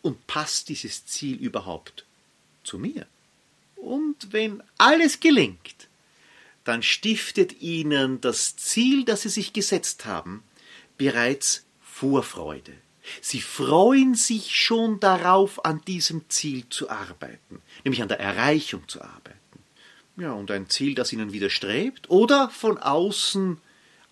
Und 0.02 0.26
passt 0.26 0.68
dieses 0.68 1.06
Ziel 1.06 1.36
überhaupt 1.36 2.04
zu 2.64 2.78
mir? 2.78 3.06
Und 3.76 4.32
wenn 4.32 4.62
alles 4.78 5.20
gelingt, 5.20 5.88
dann 6.64 6.82
stiftet 6.82 7.60
Ihnen 7.60 8.20
das 8.20 8.56
Ziel, 8.56 9.04
das 9.04 9.22
Sie 9.22 9.28
sich 9.28 9.52
gesetzt 9.52 10.04
haben, 10.04 10.42
bereits 10.98 11.65
Vorfreude. 11.96 12.72
Sie 13.20 13.40
freuen 13.40 14.14
sich 14.14 14.56
schon 14.56 15.00
darauf, 15.00 15.64
an 15.64 15.80
diesem 15.86 16.28
Ziel 16.28 16.64
zu 16.68 16.90
arbeiten, 16.90 17.62
nämlich 17.84 18.02
an 18.02 18.08
der 18.08 18.20
Erreichung 18.20 18.86
zu 18.88 19.00
arbeiten 19.00 19.36
ja, 20.16 20.32
und 20.32 20.50
ein 20.50 20.68
Ziel, 20.68 20.94
das 20.94 21.12
ihnen 21.12 21.32
widerstrebt 21.32 22.10
oder 22.10 22.48
von 22.50 22.78
außen 22.78 23.58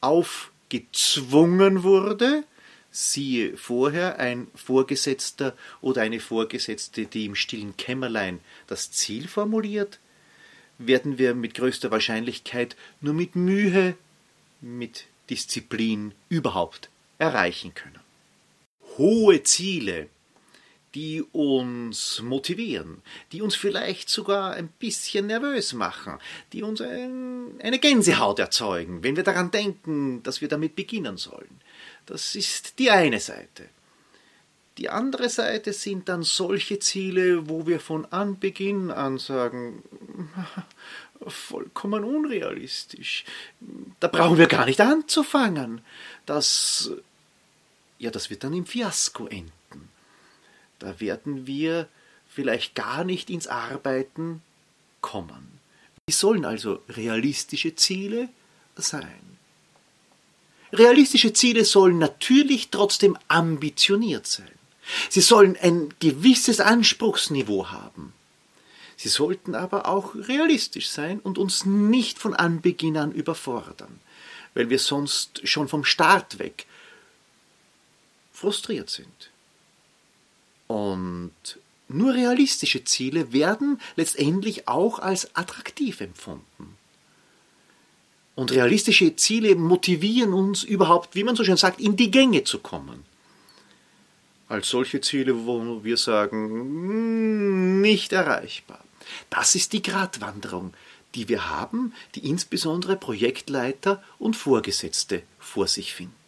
aufgezwungen 0.01 1.83
wurde, 1.83 2.45
siehe 2.91 3.57
vorher 3.57 4.19
ein 4.19 4.49
Vorgesetzter 4.55 5.57
oder 5.81 6.03
eine 6.03 6.21
Vorgesetzte, 6.21 7.07
die 7.07 7.25
im 7.25 7.35
stillen 7.35 7.77
Kämmerlein 7.77 8.41
das 8.67 8.93
Ziel 8.93 9.27
formuliert, 9.27 9.99
werden 10.79 11.19
wir 11.19 11.35
mit 11.35 11.55
größter 11.55 11.91
Wahrscheinlichkeit 11.91 12.77
nur 13.01 13.15
mit 13.15 13.35
Mühe, 13.35 13.97
mit 14.61 15.07
Disziplin 15.31 16.13
überhaupt 16.29 16.91
erreichen 17.25 17.75
können. 17.75 18.01
Hohe 18.97 19.43
Ziele 19.43 20.09
die 20.95 21.23
uns 21.33 22.21
motivieren, 22.23 23.03
die 23.33 23.43
uns 23.43 23.57
vielleicht 23.57 24.09
sogar 24.09 24.53
ein 24.53 24.69
bisschen 24.69 25.27
nervös 25.27 25.73
machen, 25.73 26.19
die 26.53 26.63
uns 26.63 26.81
ein, 26.81 27.61
eine 27.61 27.79
Gänsehaut 27.79 28.39
erzeugen, 28.39 29.03
wenn 29.03 29.17
wir 29.17 29.25
daran 29.25 29.51
denken, 29.51 30.23
dass 30.23 30.41
wir 30.41 30.49
damit 30.49 30.77
beginnen 30.77 31.17
sollen. 31.17 31.61
Das 32.07 32.35
ist 32.37 32.79
die 32.79 32.91
eine 32.91 33.19
Seite. 33.19 33.69
Die 34.79 34.89
andere 34.89 35.29
Seite 35.29 35.73
sind 35.73 36.09
dann 36.09 36.23
solche 36.23 36.79
Ziele, 36.79 37.49
wo 37.49 37.67
wir 37.67 37.81
von 37.81 38.07
Anbeginn 38.07 38.91
an 38.91 39.19
sagen, 39.19 39.83
vollkommen 41.27 42.05
unrealistisch. 42.05 43.25
Da 44.01 44.09
brauchen 44.09 44.39
wir 44.39 44.49
gar 44.49 44.67
nicht 44.67 44.81
anzufangen. 44.81 45.81
Das, 46.27 46.91
ja, 47.99 48.11
das 48.11 48.31
wird 48.31 48.45
dann 48.45 48.55
im 48.55 48.67
Fiasko 48.67 49.27
enden. 49.27 49.89
Da 50.79 51.01
werden 51.01 51.47
wir 51.47 51.89
vielleicht 52.29 52.75
gar 52.75 53.05
nicht 53.05 53.31
ins 53.31 53.47
Arbeiten 53.47 54.43
kommen. 55.01 55.61
Wie 56.07 56.13
sollen 56.13 56.45
also 56.45 56.83
realistische 56.89 57.77
Ziele 57.77 58.29
sein? 58.77 59.39
Realistische 60.73 61.33
Ziele 61.33 61.65
sollen 61.65 61.99
natürlich 61.99 62.71
trotzdem 62.71 63.17
ambitioniert 63.29 64.27
sein. 64.27 64.51
Sie 65.09 65.21
sollen 65.21 65.57
ein 65.57 65.95
gewisses 66.01 66.61
Anspruchsniveau 66.61 67.71
haben. 67.71 68.13
Sie 68.97 69.09
sollten 69.09 69.55
aber 69.55 69.87
auch 69.89 70.15
realistisch 70.15 70.89
sein 70.89 71.21
und 71.21 71.39
uns 71.39 71.65
nicht 71.65 72.19
von 72.19 72.35
Anbeginn 72.35 72.97
an 72.97 73.13
überfordern, 73.13 74.01
weil 74.55 74.71
wir 74.71 74.79
sonst 74.79 75.47
schon 75.49 75.69
vom 75.69 75.85
Start 75.85 76.39
weg 76.39 76.67
frustriert 78.35 78.91
sind. 78.91 79.31
Und 80.67 81.33
nur 81.89 82.15
realistische 82.15 82.85
Ziele 82.85 83.33
werden 83.33 83.81
letztendlich 83.97 84.69
auch 84.69 84.99
als 84.99 85.35
attraktiv 85.37 86.01
empfunden. 86.01 86.77
Und 88.35 88.51
realistische 88.51 89.15
Ziele 89.15 89.55
motivieren 89.55 90.33
uns 90.33 90.65
überhaupt, 90.65 91.15
wie 91.15 91.23
man 91.23 91.37
so 91.37 91.45
schön 91.45 91.57
sagt, 91.57 91.81
in 91.81 91.97
die 91.97 92.11
Gänge 92.11 92.43
zu 92.43 92.59
kommen. 92.59 93.05
Als 94.49 94.69
solche 94.69 95.01
Ziele, 95.01 95.47
wo 95.47 95.85
wir 95.85 95.97
sagen, 95.97 96.51
hm, 96.51 97.81
nicht 97.81 98.13
erreichbar. 98.13 98.83
Das 99.31 99.55
ist 99.55 99.73
die 99.73 99.83
Gratwanderung, 99.83 100.75
die 101.15 101.29
wir 101.29 101.49
haben, 101.51 101.93
die 102.17 102.29
insbesondere 102.29 102.97
Projektleiter 102.97 104.03
und 104.19 104.35
Vorgesetzte 104.35 105.23
vor 105.39 105.69
sich 105.69 105.95
finden 105.95 106.24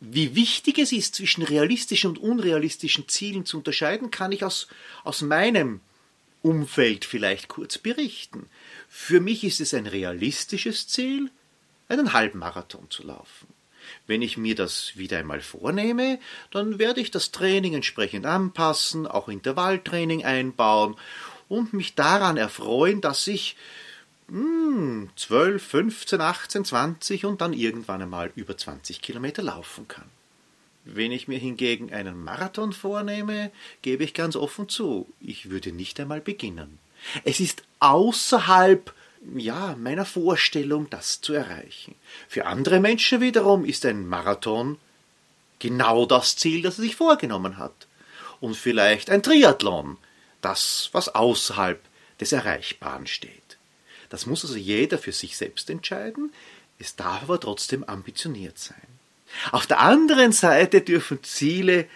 wie 0.00 0.34
wichtig 0.34 0.78
es 0.78 0.92
ist, 0.92 1.14
zwischen 1.14 1.42
realistischen 1.42 2.10
und 2.10 2.18
unrealistischen 2.18 3.06
Zielen 3.08 3.44
zu 3.44 3.58
unterscheiden, 3.58 4.10
kann 4.10 4.32
ich 4.32 4.44
aus, 4.44 4.66
aus 5.04 5.20
meinem 5.20 5.80
Umfeld 6.42 7.04
vielleicht 7.04 7.48
kurz 7.48 7.76
berichten. 7.76 8.48
Für 8.88 9.20
mich 9.20 9.44
ist 9.44 9.60
es 9.60 9.74
ein 9.74 9.86
realistisches 9.86 10.88
Ziel, 10.88 11.30
einen 11.88 12.14
Halbmarathon 12.14 12.90
zu 12.90 13.02
laufen. 13.06 13.48
Wenn 14.06 14.22
ich 14.22 14.36
mir 14.36 14.54
das 14.54 14.96
wieder 14.96 15.18
einmal 15.18 15.40
vornehme, 15.40 16.18
dann 16.50 16.78
werde 16.78 17.00
ich 17.00 17.10
das 17.10 17.30
Training 17.30 17.74
entsprechend 17.74 18.24
anpassen, 18.24 19.06
auch 19.06 19.28
Intervalltraining 19.28 20.24
einbauen 20.24 20.96
und 21.48 21.72
mich 21.72 21.94
daran 21.94 22.36
erfreuen, 22.36 23.00
dass 23.00 23.26
ich 23.26 23.56
12, 24.30 25.62
15, 25.62 26.20
18, 26.20 26.64
20 26.64 27.24
und 27.24 27.40
dann 27.40 27.52
irgendwann 27.52 28.02
einmal 28.02 28.30
über 28.36 28.56
20 28.56 29.02
Kilometer 29.02 29.42
laufen 29.42 29.88
kann. 29.88 30.08
Wenn 30.84 31.12
ich 31.12 31.28
mir 31.28 31.38
hingegen 31.38 31.92
einen 31.92 32.22
Marathon 32.22 32.72
vornehme, 32.72 33.50
gebe 33.82 34.04
ich 34.04 34.14
ganz 34.14 34.36
offen 34.36 34.68
zu, 34.68 35.12
ich 35.20 35.50
würde 35.50 35.72
nicht 35.72 35.98
einmal 35.98 36.20
beginnen. 36.20 36.78
Es 37.24 37.40
ist 37.40 37.64
außerhalb 37.80 38.94
ja, 39.36 39.76
meiner 39.76 40.06
Vorstellung, 40.06 40.88
das 40.88 41.20
zu 41.20 41.34
erreichen. 41.34 41.94
Für 42.28 42.46
andere 42.46 42.80
Menschen 42.80 43.20
wiederum 43.20 43.64
ist 43.64 43.84
ein 43.84 44.06
Marathon 44.06 44.78
genau 45.58 46.06
das 46.06 46.36
Ziel, 46.36 46.62
das 46.62 46.78
er 46.78 46.82
sich 46.82 46.96
vorgenommen 46.96 47.58
hat. 47.58 47.86
und 48.40 48.56
vielleicht 48.56 49.10
ein 49.10 49.22
Triathlon, 49.22 49.98
das, 50.40 50.88
was 50.92 51.14
außerhalb 51.14 51.78
des 52.20 52.32
Erreichbaren 52.32 53.06
steht. 53.06 53.58
Das 54.10 54.26
muss 54.26 54.44
also 54.44 54.56
jeder 54.56 54.98
für 54.98 55.12
sich 55.12 55.36
selbst 55.36 55.70
entscheiden, 55.70 56.32
es 56.78 56.96
darf 56.96 57.22
aber 57.22 57.40
trotzdem 57.40 57.84
ambitioniert 57.84 58.58
sein. 58.58 58.76
Auf 59.52 59.66
der 59.66 59.80
anderen 59.80 60.32
Seite 60.32 60.80
dürfen 60.80 61.22
Ziele 61.22 61.86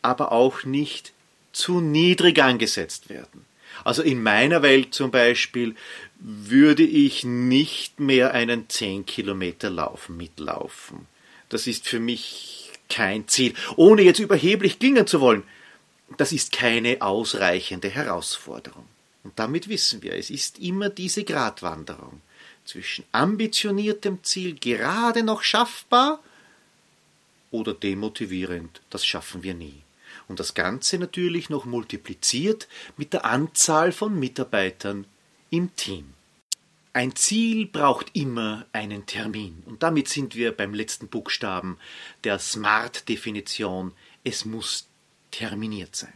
aber 0.00 0.32
auch 0.32 0.64
nicht 0.64 1.12
zu 1.52 1.80
niedrig 1.80 2.42
angesetzt 2.42 3.08
werden. 3.08 3.44
Also 3.82 4.02
in 4.02 4.22
meiner 4.22 4.62
Welt 4.62 4.94
zum 4.94 5.10
Beispiel 5.10 5.74
würde 6.18 6.84
ich 6.84 7.24
nicht 7.24 7.98
mehr 7.98 8.32
einen 8.32 8.68
10 8.68 9.06
Kilometer 9.06 9.70
Lauf 9.70 10.08
mitlaufen. 10.08 11.06
Das 11.48 11.66
ist 11.66 11.88
für 11.88 12.00
mich 12.00 12.70
kein 12.88 13.26
Ziel. 13.26 13.54
Ohne 13.76 14.02
jetzt 14.02 14.20
überheblich 14.20 14.78
klingen 14.78 15.06
zu 15.06 15.20
wollen, 15.20 15.42
das 16.16 16.32
ist 16.32 16.52
keine 16.52 17.02
ausreichende 17.02 17.88
Herausforderung. 17.88 18.86
Und 19.24 19.38
damit 19.38 19.68
wissen 19.68 20.02
wir, 20.02 20.14
es 20.14 20.30
ist 20.30 20.58
immer 20.58 20.90
diese 20.90 21.24
Gratwanderung 21.24 22.20
zwischen 22.64 23.04
ambitioniertem 23.12 24.22
Ziel 24.22 24.54
gerade 24.54 25.22
noch 25.22 25.42
schaffbar 25.42 26.22
oder 27.50 27.74
demotivierend, 27.74 28.80
das 28.90 29.04
schaffen 29.04 29.42
wir 29.42 29.54
nie. 29.54 29.82
Und 30.28 30.40
das 30.40 30.54
Ganze 30.54 30.98
natürlich 30.98 31.50
noch 31.50 31.64
multipliziert 31.64 32.68
mit 32.96 33.12
der 33.12 33.24
Anzahl 33.24 33.92
von 33.92 34.18
Mitarbeitern 34.18 35.06
im 35.50 35.74
Team. 35.76 36.14
Ein 36.92 37.16
Ziel 37.16 37.66
braucht 37.66 38.10
immer 38.14 38.66
einen 38.72 39.04
Termin. 39.04 39.62
Und 39.66 39.82
damit 39.82 40.08
sind 40.08 40.36
wir 40.36 40.52
beim 40.52 40.74
letzten 40.74 41.08
Buchstaben 41.08 41.76
der 42.22 42.38
SMART-Definition. 42.38 43.92
Es 44.22 44.44
muss 44.44 44.86
terminiert 45.32 45.96
sein. 45.96 46.14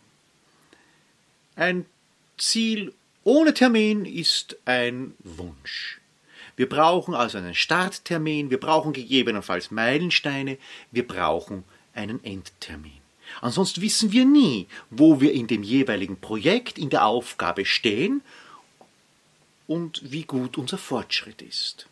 Ein 1.56 1.84
Ziel 2.38 2.94
ohne 3.24 3.52
Termin 3.52 4.04
ist 4.04 4.56
ein 4.64 5.14
Wunsch. 5.18 6.00
Wir 6.56 6.68
brauchen 6.68 7.14
also 7.14 7.38
einen 7.38 7.54
Starttermin, 7.54 8.50
wir 8.50 8.58
brauchen 8.58 8.92
gegebenenfalls 8.92 9.70
Meilensteine, 9.70 10.58
wir 10.90 11.06
brauchen 11.06 11.64
einen 11.94 12.22
Endtermin. 12.24 12.98
Ansonsten 13.40 13.82
wissen 13.82 14.12
wir 14.12 14.24
nie, 14.24 14.66
wo 14.90 15.20
wir 15.20 15.32
in 15.32 15.46
dem 15.46 15.62
jeweiligen 15.62 16.18
Projekt, 16.18 16.78
in 16.78 16.90
der 16.90 17.04
Aufgabe 17.04 17.64
stehen 17.64 18.22
und 19.66 20.00
wie 20.10 20.22
gut 20.22 20.58
unser 20.58 20.78
Fortschritt 20.78 21.42
ist. 21.42 21.86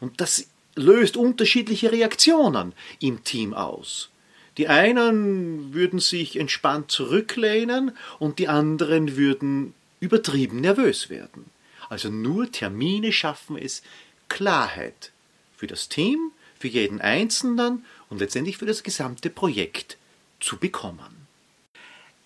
Und 0.00 0.20
das 0.20 0.46
löst 0.76 1.16
unterschiedliche 1.16 1.90
Reaktionen 1.90 2.74
im 3.00 3.24
Team 3.24 3.54
aus. 3.54 4.10
Die 4.56 4.68
einen 4.68 5.74
würden 5.74 5.98
sich 5.98 6.38
entspannt 6.38 6.90
zurücklehnen 6.90 7.96
und 8.18 8.38
die 8.38 8.48
anderen 8.48 9.16
würden 9.16 9.74
übertrieben 10.00 10.60
nervös 10.60 11.10
werden. 11.10 11.46
Also 11.88 12.08
nur 12.08 12.50
Termine 12.50 13.12
schaffen 13.12 13.56
es 13.56 13.82
Klarheit 14.28 15.12
für 15.56 15.66
das 15.66 15.88
Team, 15.88 16.32
für 16.58 16.68
jeden 16.68 17.00
Einzelnen 17.00 17.84
und 18.08 18.20
letztendlich 18.20 18.58
für 18.58 18.66
das 18.66 18.82
gesamte 18.82 19.28
Projekt 19.28 19.98
zu 20.40 20.56
bekommen. 20.56 21.26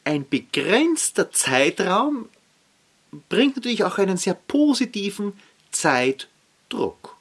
Ein 0.04 0.28
begrenzter 0.28 1.30
Zeitraum 1.30 2.28
bringt 3.28 3.56
natürlich 3.56 3.84
auch 3.84 3.98
einen 3.98 4.16
sehr 4.16 4.34
positiven 4.34 5.32
Zeitdruck 5.70 7.17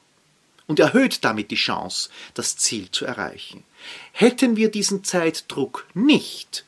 und 0.68 0.78
erhöht 0.78 1.24
damit 1.24 1.50
die 1.50 1.56
Chance, 1.56 2.10
das 2.34 2.56
Ziel 2.56 2.88
zu 2.92 3.04
erreichen. 3.04 3.64
Hätten 4.12 4.54
wir 4.56 4.70
diesen 4.70 5.02
Zeitdruck 5.02 5.86
nicht, 5.94 6.64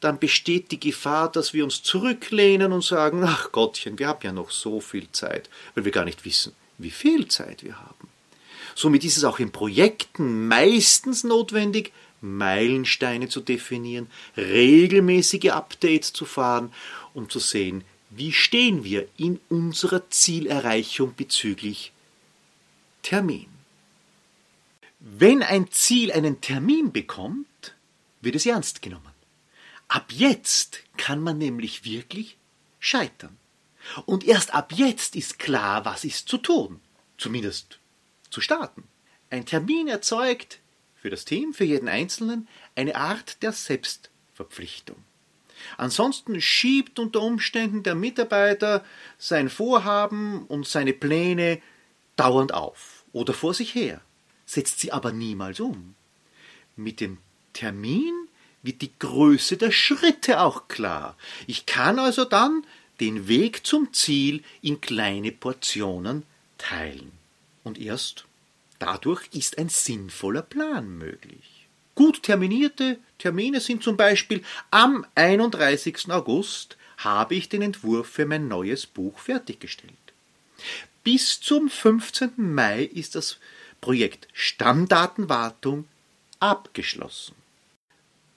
dann 0.00 0.18
besteht 0.18 0.70
die 0.72 0.80
Gefahr, 0.80 1.30
dass 1.30 1.52
wir 1.52 1.64
uns 1.64 1.82
zurücklehnen 1.82 2.72
und 2.72 2.84
sagen, 2.84 3.22
ach 3.24 3.52
Gottchen, 3.52 3.98
wir 3.98 4.08
haben 4.08 4.20
ja 4.22 4.32
noch 4.32 4.50
so 4.50 4.80
viel 4.80 5.10
Zeit, 5.12 5.48
weil 5.74 5.84
wir 5.84 5.92
gar 5.92 6.04
nicht 6.04 6.24
wissen, 6.24 6.54
wie 6.78 6.90
viel 6.90 7.28
Zeit 7.28 7.62
wir 7.62 7.78
haben. 7.78 8.08
Somit 8.74 9.04
ist 9.04 9.16
es 9.16 9.24
auch 9.24 9.40
in 9.40 9.52
Projekten 9.52 10.48
meistens 10.48 11.24
notwendig, 11.24 11.92
Meilensteine 12.20 13.28
zu 13.28 13.40
definieren, 13.40 14.08
regelmäßige 14.36 15.50
Updates 15.50 16.12
zu 16.12 16.24
fahren, 16.24 16.72
um 17.14 17.28
zu 17.28 17.38
sehen, 17.38 17.84
wie 18.10 18.32
stehen 18.32 18.84
wir 18.84 19.06
in 19.16 19.40
unserer 19.48 20.08
Zielerreichung 20.10 21.14
bezüglich 21.16 21.92
Termin. 23.02 23.48
Wenn 25.00 25.42
ein 25.42 25.70
Ziel 25.70 26.12
einen 26.12 26.40
Termin 26.40 26.92
bekommt, 26.92 27.74
wird 28.20 28.34
es 28.34 28.46
ernst 28.46 28.82
genommen. 28.82 29.12
Ab 29.86 30.12
jetzt 30.12 30.80
kann 30.96 31.20
man 31.20 31.38
nämlich 31.38 31.84
wirklich 31.84 32.36
scheitern. 32.78 33.36
Und 34.04 34.24
erst 34.24 34.52
ab 34.54 34.72
jetzt 34.74 35.16
ist 35.16 35.38
klar, 35.38 35.84
was 35.84 36.04
ist 36.04 36.28
zu 36.28 36.38
tun, 36.38 36.80
zumindest 37.16 37.78
zu 38.30 38.40
starten. 38.40 38.84
Ein 39.30 39.46
Termin 39.46 39.88
erzeugt 39.88 40.60
für 40.94 41.10
das 41.10 41.24
Team, 41.24 41.54
für 41.54 41.64
jeden 41.64 41.88
Einzelnen, 41.88 42.48
eine 42.74 42.96
Art 42.96 43.42
der 43.42 43.52
Selbstverpflichtung. 43.52 44.96
Ansonsten 45.76 46.40
schiebt 46.40 46.98
unter 46.98 47.20
Umständen 47.20 47.82
der 47.82 47.94
Mitarbeiter 47.94 48.84
sein 49.16 49.48
Vorhaben 49.48 50.44
und 50.46 50.66
seine 50.66 50.92
Pläne 50.92 51.60
dauernd 52.18 52.52
auf 52.52 53.04
oder 53.12 53.32
vor 53.32 53.54
sich 53.54 53.74
her, 53.74 54.00
setzt 54.46 54.80
sie 54.80 54.92
aber 54.92 55.12
niemals 55.12 55.60
um. 55.60 55.94
Mit 56.76 57.00
dem 57.00 57.18
Termin 57.52 58.14
wird 58.62 58.82
die 58.82 58.92
Größe 58.98 59.56
der 59.56 59.70
Schritte 59.70 60.40
auch 60.40 60.68
klar. 60.68 61.16
Ich 61.46 61.66
kann 61.66 61.98
also 61.98 62.24
dann 62.24 62.64
den 63.00 63.28
Weg 63.28 63.66
zum 63.66 63.92
Ziel 63.92 64.42
in 64.60 64.80
kleine 64.80 65.32
Portionen 65.32 66.24
teilen. 66.58 67.12
Und 67.64 67.78
erst 67.78 68.26
Dadurch 68.78 69.26
ist 69.32 69.58
ein 69.58 69.68
sinnvoller 69.68 70.42
Plan 70.42 70.98
möglich. 70.98 71.66
Gut 71.94 72.22
terminierte 72.22 72.98
Termine 73.18 73.60
sind 73.60 73.82
zum 73.82 73.96
Beispiel 73.96 74.42
am 74.70 75.04
31. 75.16 76.10
August 76.10 76.76
habe 76.98 77.34
ich 77.34 77.48
den 77.48 77.62
Entwurf 77.62 78.08
für 78.08 78.26
mein 78.26 78.46
neues 78.46 78.86
Buch 78.86 79.18
fertiggestellt. 79.18 79.92
Bis 81.10 81.40
zum 81.40 81.70
15. 81.70 82.32
Mai 82.36 82.82
ist 82.82 83.14
das 83.14 83.38
Projekt 83.80 84.28
Stammdatenwartung 84.34 85.88
abgeschlossen. 86.38 87.34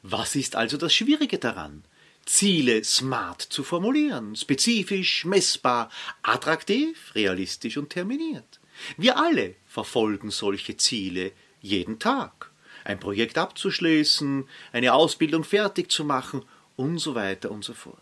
Was 0.04 0.38
ist 0.38 0.56
also 0.56 0.78
das 0.78 0.94
Schwierige 0.94 1.38
daran? 1.38 1.84
Ziele 2.26 2.82
smart 2.86 3.42
zu 3.42 3.66
formulieren, 3.66 4.38
spezifisch, 4.38 5.26
messbar, 5.26 5.90
attraktiv, 6.22 7.12
realistisch 7.14 7.76
und 7.76 7.90
terminiert. 7.90 8.62
Wir 8.96 9.18
alle 9.18 9.56
verfolgen 9.68 10.32
solche 10.32 10.78
Ziele 10.78 11.34
jeden 11.60 12.00
Tag. 12.00 12.52
Ein 12.86 13.02
Projekt 13.02 13.38
abzuschließen, 13.38 14.48
eine 14.72 14.94
Ausbildung 14.94 15.44
fertig 15.44 15.92
zu 15.92 16.06
machen 16.06 16.46
und 16.78 17.00
so 17.00 17.16
weiter 17.16 17.52
und 17.52 17.66
so 17.66 17.74
fort. 17.74 17.98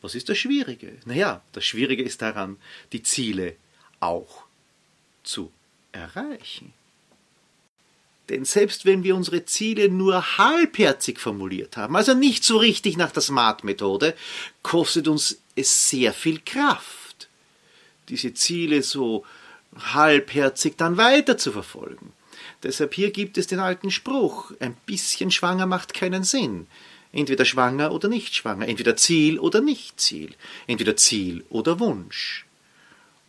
Was 0.00 0.14
ist 0.14 0.30
das 0.30 0.38
Schwierige? 0.38 0.98
Naja, 1.04 1.42
das 1.52 1.66
Schwierige 1.66 2.02
ist 2.02 2.22
daran, 2.22 2.56
die 2.92 3.02
Ziele 3.02 3.56
auch 4.02 4.44
zu 5.22 5.50
erreichen. 5.92 6.72
Denn 8.28 8.44
selbst 8.44 8.86
wenn 8.86 9.02
wir 9.02 9.16
unsere 9.16 9.44
Ziele 9.44 9.88
nur 9.88 10.38
halbherzig 10.38 11.18
formuliert 11.18 11.76
haben, 11.76 11.96
also 11.96 12.14
nicht 12.14 12.44
so 12.44 12.56
richtig 12.56 12.96
nach 12.96 13.10
der 13.10 13.22
Smart-Methode, 13.22 14.14
kostet 14.62 15.08
uns 15.08 15.38
es 15.54 15.90
sehr 15.90 16.12
viel 16.12 16.40
Kraft, 16.44 17.28
diese 18.08 18.32
Ziele 18.32 18.82
so 18.82 19.24
halbherzig 19.76 20.76
dann 20.76 20.96
weiter 20.96 21.36
zu 21.36 21.52
verfolgen. 21.52 22.12
Deshalb 22.62 22.94
hier 22.94 23.10
gibt 23.10 23.38
es 23.38 23.48
den 23.48 23.58
alten 23.58 23.90
Spruch, 23.90 24.52
ein 24.60 24.76
bisschen 24.86 25.30
schwanger 25.30 25.66
macht 25.66 25.94
keinen 25.94 26.24
Sinn. 26.24 26.68
Entweder 27.12 27.44
schwanger 27.44 27.92
oder 27.92 28.08
nicht 28.08 28.34
schwanger, 28.34 28.68
entweder 28.68 28.96
Ziel 28.96 29.38
oder 29.38 29.60
nicht 29.60 30.00
Ziel, 30.00 30.34
entweder 30.66 30.96
Ziel 30.96 31.44
oder 31.50 31.80
Wunsch. 31.80 32.46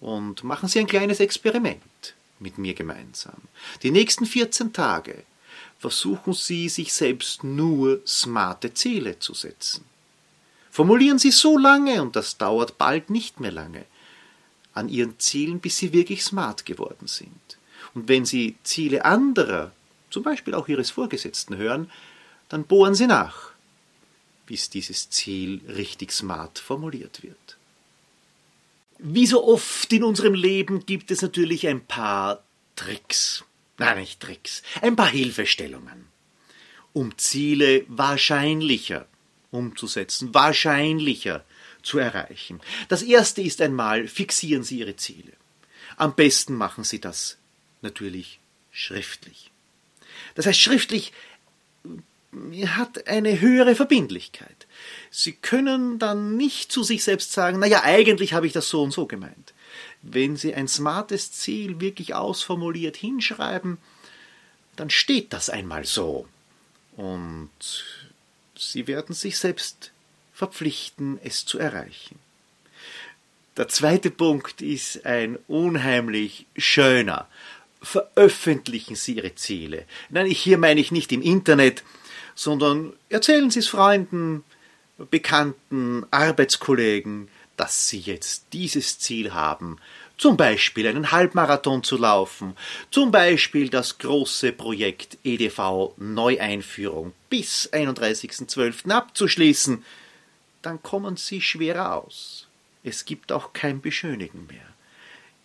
Und 0.04 0.44
machen 0.44 0.68
Sie 0.68 0.80
ein 0.80 0.88
kleines 0.88 1.22
Experiment 1.22 2.14
mit 2.40 2.58
mir 2.58 2.74
gemeinsam. 2.74 3.38
Die 3.84 3.90
nächsten 3.90 4.26
14 4.26 4.74
Tage 4.74 5.24
versuchen 5.80 6.34
Sie 6.34 6.68
sich 6.68 6.92
selbst 6.92 7.46
nur 7.46 8.02
smarte 8.06 8.74
Ziele 8.74 9.20
zu 9.20 9.34
setzen. 9.34 9.86
Formulieren 10.70 11.20
Sie 11.20 11.32
so 11.32 11.58
lange, 11.58 12.02
und 12.02 12.18
das 12.18 12.38
dauert 12.38 12.78
bald 12.78 13.10
nicht 13.10 13.40
mehr 13.40 13.54
lange, 13.54 13.86
an 14.74 14.90
ihren 14.90 15.18
Zielen, 15.20 15.62
bis 15.62 15.78
sie 15.78 15.94
wirklich 15.94 16.22
smart 16.22 16.66
geworden 16.66 17.08
sind. 17.08 17.58
Und 17.94 18.10
wenn 18.10 18.26
sie 18.26 18.58
Ziele 18.64 19.06
anderer, 19.06 19.72
zum 20.10 20.24
Beispiel 20.24 20.54
auch 20.54 20.68
ihres 20.68 20.92
Vorgesetzten, 20.92 21.56
hören, 21.56 21.90
dann 22.50 22.66
bohren 22.66 22.94
sie 22.94 23.08
nach, 23.08 23.52
bis 24.48 24.70
dieses 24.70 25.10
Ziel 25.10 25.62
richtig 25.70 26.12
smart 26.12 26.60
formuliert 26.60 27.24
wird. 27.24 27.58
Wie 29.06 29.28
so 29.28 29.46
oft 29.46 29.92
in 29.92 30.02
unserem 30.02 30.34
Leben 30.34 30.86
gibt 30.86 31.12
es 31.12 31.22
natürlich 31.22 31.68
ein 31.68 31.86
paar 31.86 32.42
Tricks, 32.78 33.44
nein 33.78 33.98
nicht 33.98 34.22
Tricks, 34.22 34.64
ein 34.82 34.96
paar 34.96 35.10
Hilfestellungen, 35.10 36.08
um 36.94 37.18
Ziele 37.18 37.84
wahrscheinlicher 37.90 39.06
umzusetzen, 39.52 40.34
wahrscheinlicher 40.34 41.44
zu 41.82 42.00
erreichen. 42.00 42.62
Das 42.88 43.02
erste 43.02 43.42
ist 43.42 43.60
einmal, 43.60 44.08
fixieren 44.08 44.64
Sie 44.64 44.80
Ihre 44.80 44.96
Ziele. 44.96 45.34
Am 45.98 46.16
besten 46.16 46.56
machen 46.56 46.86
Sie 46.86 47.02
das 47.02 47.38
natürlich 47.82 48.40
schriftlich. 48.72 49.52
Das 50.36 50.46
heißt, 50.46 50.62
schriftlich 50.62 51.12
hat 52.68 53.06
eine 53.06 53.42
höhere 53.42 53.76
Verbindlichkeit. 53.76 54.63
Sie 55.16 55.34
können 55.34 56.00
dann 56.00 56.38
nicht 56.38 56.72
zu 56.72 56.82
sich 56.82 57.04
selbst 57.04 57.34
sagen, 57.34 57.60
naja, 57.60 57.84
eigentlich 57.84 58.34
habe 58.34 58.48
ich 58.48 58.54
das 58.54 58.68
so 58.68 58.82
und 58.82 58.90
so 58.90 59.06
gemeint. 59.06 59.54
Wenn 60.02 60.38
Sie 60.38 60.56
ein 60.56 60.68
smartes 60.68 61.32
Ziel 61.32 61.80
wirklich 61.80 62.16
ausformuliert 62.16 62.98
hinschreiben, 62.98 63.78
dann 64.76 64.90
steht 64.90 65.32
das 65.32 65.52
einmal 65.52 65.86
so. 65.86 66.28
Und 66.98 67.52
Sie 68.58 68.88
werden 68.88 69.14
sich 69.14 69.38
selbst 69.38 69.92
verpflichten, 70.34 71.20
es 71.24 71.46
zu 71.46 71.60
erreichen. 71.60 72.18
Der 73.56 73.68
zweite 73.68 74.10
Punkt 74.10 74.64
ist 74.64 75.06
ein 75.06 75.38
unheimlich 75.48 76.48
schöner. 76.58 77.28
Veröffentlichen 77.84 78.96
Sie 78.96 79.18
Ihre 79.18 79.36
Ziele. 79.36 79.86
Nein, 80.10 80.26
hier 80.26 80.58
meine 80.58 80.80
ich 80.80 80.92
nicht 80.92 81.12
im 81.12 81.22
Internet, 81.22 81.84
sondern 82.34 82.94
erzählen 83.10 83.52
Sie 83.52 83.60
es 83.60 83.68
Freunden, 83.68 84.44
Bekannten, 84.98 86.06
Arbeitskollegen, 86.12 87.28
dass 87.58 87.88
Sie 87.88 88.00
jetzt 88.00 88.46
dieses 88.54 89.00
Ziel 89.00 89.34
haben, 89.34 89.78
zum 90.18 90.38
Beispiel 90.38 90.88
einen 90.88 91.12
Halbmarathon 91.12 91.84
zu 91.84 91.98
laufen, 91.98 92.56
zum 92.92 93.12
Beispiel 93.12 93.70
das 93.70 93.98
große 93.98 94.52
Projekt 94.52 95.18
EDV 95.24 95.94
Neueinführung 95.98 97.14
bis 97.30 97.70
31.12. 97.74 98.90
abzuschließen, 98.90 99.84
dann 100.62 100.82
kommen 100.82 101.18
Sie 101.18 101.42
schwerer 101.42 101.96
aus. 101.96 102.48
Es 102.84 103.06
gibt 103.06 103.32
auch 103.32 103.54
kein 103.54 103.82
Beschönigen 103.82 104.48
mehr. 104.48 104.66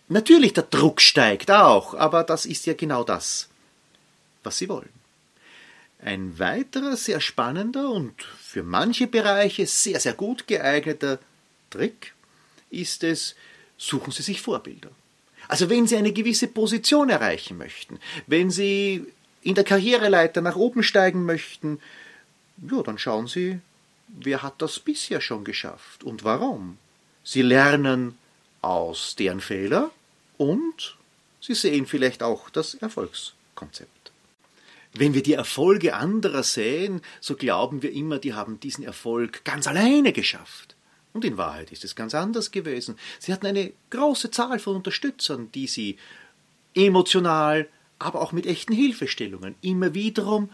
Natürlich, 0.07 0.53
der 0.53 0.63
Druck 0.63 1.01
steigt 1.01 1.51
auch, 1.51 1.93
aber 1.93 2.23
das 2.23 2.45
ist 2.45 2.65
ja 2.65 2.73
genau 2.73 3.03
das, 3.03 3.49
was 4.43 4.57
Sie 4.57 4.69
wollen. 4.69 4.98
Ein 6.01 6.39
weiterer 6.39 6.95
sehr 6.95 7.19
spannender 7.19 7.89
und 7.89 8.23
für 8.23 8.63
manche 8.63 9.07
Bereiche 9.07 9.67
sehr, 9.67 9.99
sehr 9.99 10.13
gut 10.13 10.47
geeigneter 10.47 11.19
Trick 11.69 12.13
ist 12.69 13.03
es, 13.03 13.35
suchen 13.77 14.11
Sie 14.11 14.23
sich 14.23 14.41
Vorbilder. 14.41 14.91
Also 15.49 15.69
wenn 15.69 15.87
Sie 15.87 15.97
eine 15.97 16.13
gewisse 16.13 16.47
Position 16.47 17.09
erreichen 17.09 17.57
möchten, 17.57 17.99
wenn 18.27 18.49
Sie 18.49 19.05
in 19.41 19.55
der 19.55 19.63
Karriereleiter 19.63 20.41
nach 20.41 20.55
oben 20.55 20.83
steigen 20.83 21.25
möchten, 21.25 21.79
ja, 22.69 22.81
dann 22.81 22.97
schauen 22.97 23.27
Sie, 23.27 23.59
wer 24.07 24.41
hat 24.41 24.61
das 24.61 24.79
bisher 24.79 25.21
schon 25.21 25.43
geschafft 25.43 26.03
und 26.03 26.23
warum. 26.23 26.77
Sie 27.23 27.41
lernen 27.41 28.17
aus 28.61 29.15
deren 29.17 29.41
Fehler 29.41 29.91
und 30.37 30.95
Sie 31.41 31.55
sehen 31.55 31.85
vielleicht 31.85 32.23
auch 32.23 32.49
das 32.49 32.75
Erfolgskonzept. 32.75 33.98
Wenn 34.93 35.13
wir 35.13 35.23
die 35.23 35.33
Erfolge 35.33 35.95
anderer 35.95 36.43
sehen, 36.43 37.01
so 37.19 37.35
glauben 37.35 37.83
wir 37.83 37.91
immer, 37.91 38.17
die 38.17 38.33
haben 38.33 38.59
diesen 38.59 38.83
Erfolg 38.83 39.45
ganz 39.45 39.67
alleine 39.67 40.13
geschafft. 40.13 40.75
Und 41.13 41.25
in 41.25 41.37
Wahrheit 41.37 41.71
ist 41.71 41.83
es 41.83 41.95
ganz 41.95 42.15
anders 42.15 42.51
gewesen. 42.51 42.97
Sie 43.19 43.33
hatten 43.33 43.45
eine 43.45 43.71
große 43.89 44.31
Zahl 44.31 44.59
von 44.59 44.75
Unterstützern, 44.75 45.51
die 45.53 45.67
sie 45.67 45.97
emotional, 46.75 47.67
aber 47.97 48.21
auch 48.21 48.31
mit 48.31 48.45
echten 48.45 48.73
Hilfestellungen 48.73 49.55
immer 49.61 49.93
wiederum 49.93 50.49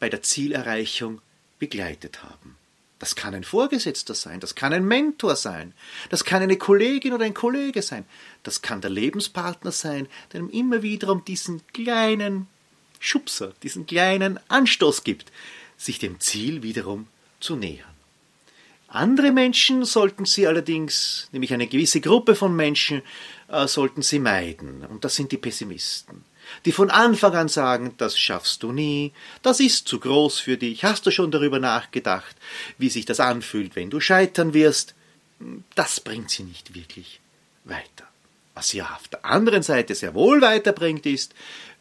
bei 0.00 0.08
der 0.08 0.22
Zielerreichung 0.22 1.20
begleitet 1.58 2.22
haben. 2.22 2.56
Das 2.98 3.14
kann 3.14 3.34
ein 3.34 3.44
Vorgesetzter 3.44 4.14
sein, 4.14 4.40
das 4.40 4.56
kann 4.56 4.72
ein 4.72 4.84
Mentor 4.84 5.36
sein, 5.36 5.72
das 6.10 6.24
kann 6.24 6.42
eine 6.42 6.56
Kollegin 6.56 7.12
oder 7.12 7.24
ein 7.24 7.34
Kollege 7.34 7.82
sein, 7.82 8.04
das 8.42 8.60
kann 8.60 8.80
der 8.80 8.90
Lebenspartner 8.90 9.70
sein, 9.70 10.08
der 10.32 10.40
ihm 10.40 10.50
immer 10.50 10.82
wiederum 10.82 11.24
diesen 11.24 11.64
kleinen 11.68 12.48
Schubser, 12.98 13.52
diesen 13.62 13.86
kleinen 13.86 14.40
Anstoß 14.48 15.04
gibt, 15.04 15.32
sich 15.76 15.98
dem 15.98 16.20
Ziel 16.20 16.62
wiederum 16.62 17.06
zu 17.40 17.56
nähern. 17.56 17.88
Andere 18.88 19.32
Menschen 19.32 19.84
sollten 19.84 20.24
Sie 20.24 20.46
allerdings, 20.46 21.28
nämlich 21.32 21.52
eine 21.52 21.66
gewisse 21.66 22.00
Gruppe 22.00 22.34
von 22.34 22.56
Menschen, 22.56 23.02
äh, 23.48 23.66
sollten 23.68 24.00
Sie 24.00 24.18
meiden. 24.18 24.84
Und 24.86 25.04
das 25.04 25.14
sind 25.14 25.30
die 25.30 25.36
Pessimisten, 25.36 26.24
die 26.64 26.72
von 26.72 26.90
Anfang 26.90 27.34
an 27.34 27.48
sagen, 27.48 27.92
das 27.98 28.18
schaffst 28.18 28.62
du 28.62 28.72
nie, 28.72 29.12
das 29.42 29.60
ist 29.60 29.88
zu 29.88 30.00
groß 30.00 30.40
für 30.40 30.56
dich, 30.56 30.84
hast 30.84 31.04
du 31.04 31.10
schon 31.10 31.30
darüber 31.30 31.58
nachgedacht, 31.58 32.34
wie 32.78 32.88
sich 32.88 33.04
das 33.04 33.20
anfühlt, 33.20 33.76
wenn 33.76 33.90
du 33.90 34.00
scheitern 34.00 34.54
wirst. 34.54 34.94
Das 35.74 36.00
bringt 36.00 36.30
Sie 36.30 36.42
nicht 36.42 36.74
wirklich 36.74 37.20
weiter. 37.64 38.08
Was 38.58 38.70
Sie 38.70 38.82
auf 38.82 39.06
der 39.06 39.24
anderen 39.24 39.62
Seite 39.62 39.94
sehr 39.94 40.14
wohl 40.14 40.42
weiterbringt, 40.42 41.06
ist, 41.06 41.32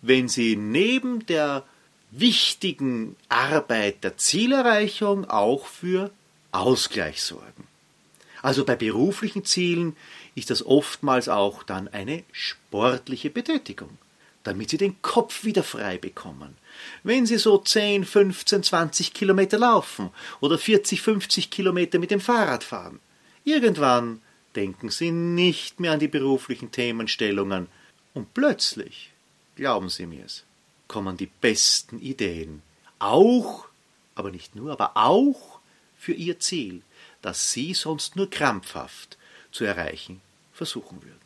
wenn 0.03 0.27
Sie 0.27 0.55
neben 0.55 1.25
der 1.25 1.63
wichtigen 2.11 3.15
Arbeit 3.29 4.03
der 4.03 4.17
Zielerreichung 4.17 5.27
auch 5.27 5.65
für 5.65 6.11
Ausgleich 6.51 7.23
sorgen. 7.23 7.67
Also 8.43 8.63
bei 8.63 8.75
beruflichen 8.75 9.43
Zielen 9.43 9.95
ist 10.35 10.51
das 10.51 10.63
oftmals 10.63 11.29
auch 11.29 11.63
dann 11.63 11.87
eine 11.87 12.23
sportliche 12.31 13.31
Betätigung, 13.31 13.97
damit 14.43 14.69
Sie 14.69 14.77
den 14.77 15.01
Kopf 15.01 15.45
wieder 15.45 15.63
frei 15.63 15.97
bekommen. 15.97 16.57
Wenn 17.01 17.25
Sie 17.25 17.39
so 17.39 17.57
10, 17.57 18.05
15, 18.05 18.61
20 18.61 19.13
Kilometer 19.15 19.57
laufen 19.57 20.11
oder 20.41 20.59
40, 20.59 21.01
50 21.01 21.49
Kilometer 21.49 21.97
mit 21.97 22.11
dem 22.11 22.21
Fahrrad 22.21 22.63
fahren, 22.63 22.99
irgendwann 23.45 24.21
denken 24.57 24.89
Sie 24.89 25.11
nicht 25.11 25.79
mehr 25.79 25.93
an 25.93 25.99
die 25.99 26.07
beruflichen 26.07 26.71
Themenstellungen 26.71 27.67
und 28.13 28.33
plötzlich, 28.33 29.11
glauben 29.55 29.89
Sie 29.89 30.07
mir's, 30.07 30.43
kommen 30.87 31.15
die 31.15 31.27
besten 31.27 31.99
Ideen. 31.99 32.63
Auch, 32.99 33.67
aber 34.15 34.31
nicht 34.31 34.55
nur, 34.55 34.71
aber 34.71 34.91
auch 34.95 35.59
für 35.97 36.13
Ihr 36.13 36.39
Ziel, 36.39 36.81
das 37.21 37.51
Sie 37.51 37.73
sonst 37.73 38.15
nur 38.15 38.29
krampfhaft 38.29 39.17
zu 39.51 39.63
erreichen 39.63 40.21
versuchen 40.53 41.03
würden. 41.03 41.17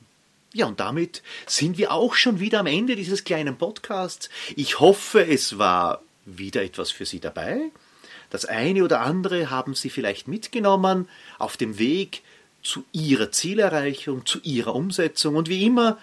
Ja, 0.54 0.66
und 0.66 0.82
damit 0.82 1.24
sind 1.48 1.78
wir 1.78 1.94
auch 1.94 2.16
schon 2.16 2.42
wieder 2.42 2.60
am 2.60 2.68
Ende 2.68 2.98
dieses 2.98 3.24
kleinen 3.24 3.58
Podcasts. 3.58 4.30
Ich 4.58 4.82
hoffe, 4.82 5.26
es 5.26 5.58
war 5.58 6.02
wieder 6.26 6.62
etwas 6.64 6.92
für 6.92 7.06
Sie 7.06 7.22
dabei. 7.22 7.72
Das 8.30 8.44
eine 8.44 8.84
oder 8.84 9.00
andere 9.00 9.50
haben 9.50 9.74
Sie 9.74 9.90
vielleicht 9.90 10.28
mitgenommen 10.28 11.08
auf 11.40 11.56
dem 11.56 11.80
Weg 11.80 12.24
zu 12.64 12.84
Ihrer 12.92 13.32
Zielerreichung, 13.32 14.26
zu 14.26 14.40
Ihrer 14.44 14.76
Umsetzung. 14.76 15.36
Und 15.36 15.50
wie 15.50 15.66
immer, 15.66 15.98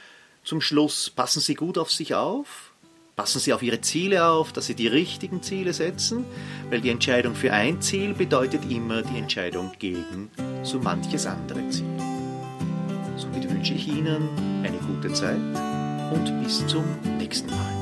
zum 0.44 0.60
Schluss, 0.60 1.10
passen 1.10 1.40
Sie 1.40 1.54
gut 1.54 1.78
auf 1.78 1.92
sich 1.92 2.14
auf, 2.14 2.72
passen 3.16 3.40
Sie 3.40 3.52
auf 3.52 3.62
Ihre 3.62 3.80
Ziele 3.80 4.26
auf, 4.26 4.52
dass 4.52 4.66
Sie 4.66 4.74
die 4.74 4.86
richtigen 4.86 5.42
Ziele 5.42 5.72
setzen, 5.72 6.24
weil 6.70 6.80
die 6.80 6.90
Entscheidung 6.90 7.34
für 7.34 7.52
ein 7.52 7.80
Ziel 7.82 8.14
bedeutet 8.14 8.70
immer 8.70 9.02
die 9.02 9.18
Entscheidung 9.18 9.72
gegen 9.78 10.30
so 10.62 10.78
manches 10.78 11.26
andere 11.26 11.68
Ziel. 11.68 11.86
Somit 13.16 13.50
wünsche 13.50 13.74
ich 13.74 13.88
Ihnen 13.88 14.28
eine 14.62 14.78
gute 14.78 15.12
Zeit 15.12 15.36
und 16.12 16.42
bis 16.42 16.66
zum 16.66 16.84
nächsten 17.18 17.50
Mal. 17.50 17.77